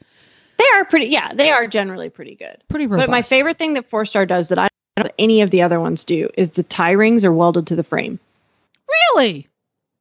[0.57, 2.57] They are pretty, yeah, they are generally pretty good.
[2.70, 3.07] Pretty robust.
[3.07, 5.64] But my favorite thing that Four Star does that I don't know any of the
[5.64, 8.20] other ones do is the tie rings are welded to the frame.
[9.15, 9.48] Really?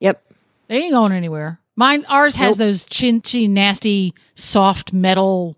[0.03, 0.23] Yep.
[0.69, 1.59] They ain't going anywhere.
[1.77, 2.67] Mine ours has Nope.
[2.67, 5.57] those chinchy nasty soft metal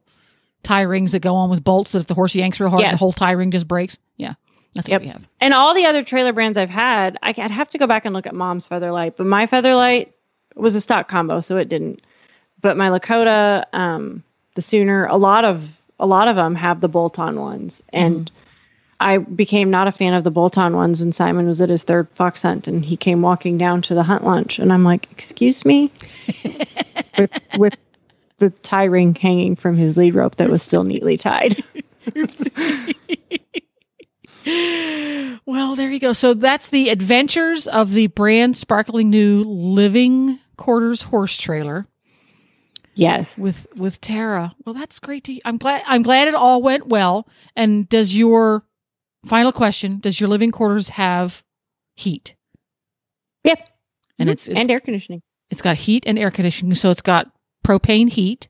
[0.62, 2.93] tie rings that go on with bolts that if the horse yanks real hard Yeah.
[2.93, 3.99] the whole tie ring just breaks.
[4.16, 4.35] Yeah.
[4.75, 5.01] That's Yep.
[5.01, 5.29] what we have.
[5.41, 8.15] And all the other trailer brands I've had, I, I'd have to go back and
[8.15, 10.09] look at Mom's Featherlite, but my Featherlite
[10.57, 12.01] was a stock combo, so it didn't.
[12.61, 14.23] But my Lakota, um,
[14.55, 18.31] the Sooner, a lot of a lot of them have the bolt-on ones, and
[19.05, 22.09] I became not a fan of the bolt-on ones when Simon was at his third
[22.14, 25.64] fox hunt, and he came walking down to the hunt lunch, and I'm like, "Excuse
[25.64, 25.93] me,"
[27.18, 27.76] with, with
[28.39, 31.62] the tie ring hanging from his lead rope that was still neatly tied.
[35.47, 36.12] Well, there you go.
[36.12, 41.86] So that's the adventures of the brand sparkling new living quarters horse trailer
[42.94, 43.39] yes.
[43.39, 44.55] with with Tara.
[44.64, 47.26] Well, that's great to I'm glad I'm glad it all went well.
[47.56, 48.64] And does your
[49.27, 51.43] final question, does your living quarters have
[51.97, 52.35] heat?
[53.45, 53.69] Yep.
[54.19, 54.33] And Mhm.
[54.33, 55.23] it's, it's and air conditioning.
[55.51, 57.31] It's got heat and air conditioning, so it's got
[57.65, 58.49] propane heat.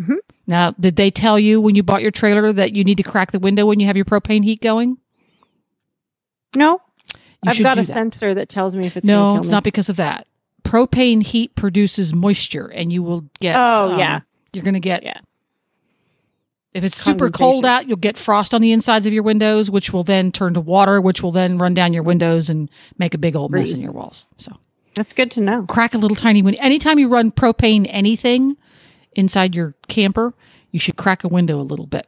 [0.00, 0.16] Mhm.
[0.46, 3.32] Now, did they tell you when you bought your trailer that you need to crack
[3.32, 4.98] the window when you have your propane heat going?
[6.54, 6.80] No,
[7.44, 7.86] You I've got a that.
[7.92, 9.52] sensor that tells me if it's no, kill it's me.
[9.52, 10.26] not because of that.
[10.64, 13.56] Propane heat produces moisture, and you will get.
[13.56, 14.20] Oh, um, yeah.
[14.52, 15.02] you're going to get.
[15.02, 15.20] Yeah.
[16.76, 19.94] If it's super cold out, you'll get frost on the insides of your windows, which
[19.94, 23.18] will then turn to water, which will then run down your windows and make a
[23.18, 24.26] big old mess in your walls.
[24.36, 24.52] So
[24.94, 25.64] That's good to know.
[25.64, 26.60] crack a little tiny window.
[26.60, 28.58] Anytime you run propane anything
[29.14, 30.34] inside your camper,
[30.70, 32.06] you should crack a window a little bit.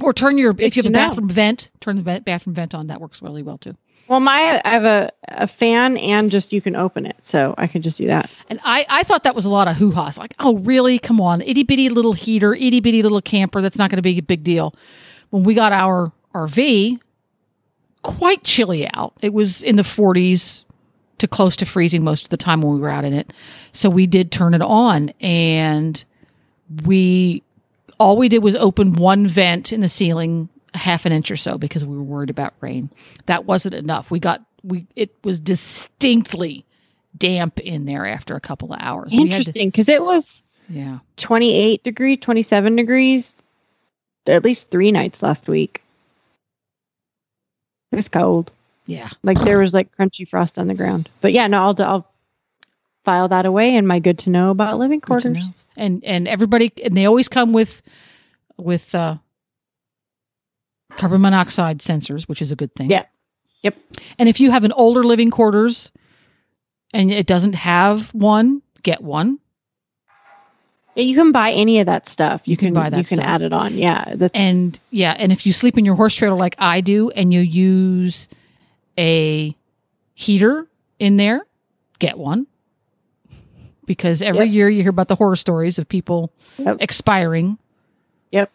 [0.00, 1.08] Or turn your, if you have a know.
[1.08, 2.86] bathroom vent, turn the bathroom vent on.
[2.86, 3.76] That works really well too.
[4.08, 7.66] Well, my I have a, a fan and just you can open it, so I
[7.66, 8.30] can just do that.
[8.48, 10.16] And I, I thought that was a lot of hoo ha's.
[10.16, 10.98] Like, oh, really?
[10.98, 11.42] Come on.
[11.42, 13.60] Itty bitty little heater, itty bitty little camper.
[13.60, 14.74] That's not going to be a big deal.
[15.30, 17.00] When we got our RV,
[18.02, 19.14] quite chilly out.
[19.20, 20.64] It was in the 40s
[21.18, 23.32] to close to freezing most of the time when we were out in it.
[23.72, 26.02] So we did turn it on and
[26.84, 27.42] we,
[27.98, 30.48] all we did was open one vent in the ceiling
[30.78, 32.90] a half an inch or so because we were worried about rain.
[33.26, 34.10] That wasn't enough.
[34.10, 36.64] We got, we, it was distinctly
[37.16, 39.12] damp in there after a couple of hours.
[39.12, 40.98] We had to- Interesting, because it was yeah.
[41.16, 43.42] 28 degrees, 27 degrees,
[44.26, 45.82] at least three nights last week.
[47.92, 48.50] It's cold.
[48.86, 49.08] Yeah.
[49.22, 51.08] Like there was like crunchy frost on the ground.
[51.20, 52.06] But yeah, no, I'll I'll
[53.04, 55.38] file that away in my good to know about living quarters.
[55.76, 57.80] And and everybody and they always come with
[58.58, 59.16] with uh
[60.98, 62.90] carbon monoxide sensors, which is a good thing.
[62.90, 63.04] Yeah.
[63.62, 63.76] Yep.
[64.18, 65.90] And if you have an older living quarters
[66.92, 69.38] and it doesn't have one, get one.
[70.94, 72.42] You can buy any of that stuff.
[72.46, 73.28] You can buy that You can stuff.
[73.28, 73.78] add it on.
[73.78, 77.10] Yeah, that's And yeah, and if you sleep in your horse trailer like I do
[77.10, 78.28] and you use
[78.98, 79.54] a
[80.14, 80.66] heater
[80.98, 81.46] in there,
[82.00, 82.48] get one.
[83.86, 84.54] Because every Yep.
[84.54, 86.78] year you hear about the horror stories of people Yep.
[86.80, 87.58] expiring
[88.32, 88.50] Yep.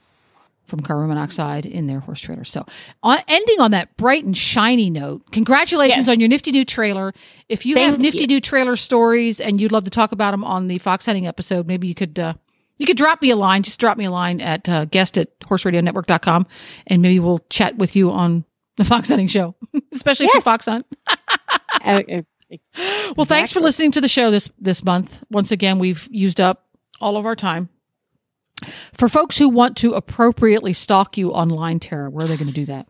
[0.65, 2.43] From carbon monoxide in their horse trailer.
[2.45, 2.65] So,
[3.03, 6.13] on, ending on that bright and shiny note, congratulations Yes.
[6.13, 7.13] on your nifty new trailer.
[7.49, 8.27] If you have nifty you.
[8.27, 11.67] new trailer stories and you'd love to talk about them on the fox hunting episode,
[11.67, 12.33] maybe you could uh,
[12.77, 13.61] you could drop me a line.
[13.63, 16.47] Just drop me a line at uh, guest at horseradionetwork.com
[16.87, 18.45] and maybe we'll chat with you on
[18.77, 19.55] the fox hunting show,
[19.93, 20.85] especially if you fox hunt.
[21.83, 22.21] Uh, uh,
[23.17, 25.21] Well, thanks for listening to the show this this month.
[25.31, 26.65] Once again, we've used up
[27.01, 27.67] all of our time.
[28.93, 32.53] For folks who want to appropriately stalk you online, Tara, where are they going to
[32.53, 32.87] do that?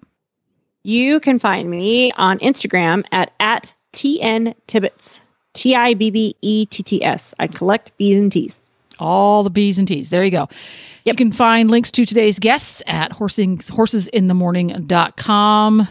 [0.83, 5.21] You can find me on Instagram at at tn tibbets
[5.53, 7.33] t i b b e t t s.
[7.39, 8.61] I collect B's and T's.
[8.99, 10.09] All the B's and T's.
[10.09, 10.47] There you go.
[11.03, 15.87] You can find links to today's guests at horsing, horsesinthemorning.com.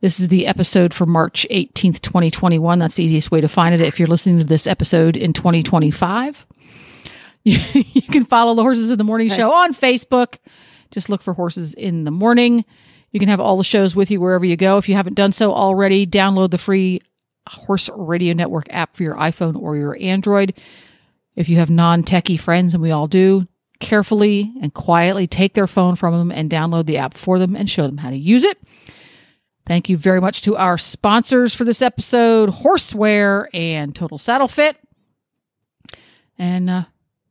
[0.00, 2.78] This is the episode for March 18th, 2021.
[2.78, 6.44] That's the easiest way to find it if you're listening to this episode in 2025.
[7.94, 10.38] you can follow the Horses in the Morning show on Facebook.
[10.90, 12.64] Just look for Horses in the Morning.
[13.12, 14.78] You can have all the shows with you wherever you go.
[14.78, 17.02] If you haven't done so already, download the free
[17.48, 20.54] Horse Radio Network app for your iPhone or your Android.
[21.36, 23.46] If you have non techie friends, and we all do,
[23.78, 27.70] carefully and quietly take their phone from them and download the app for them and
[27.70, 28.58] show them how to use it.
[29.66, 34.76] Thank you very much to our sponsors for this episode Horseware and Total Saddle Fit.
[36.38, 36.84] And uh,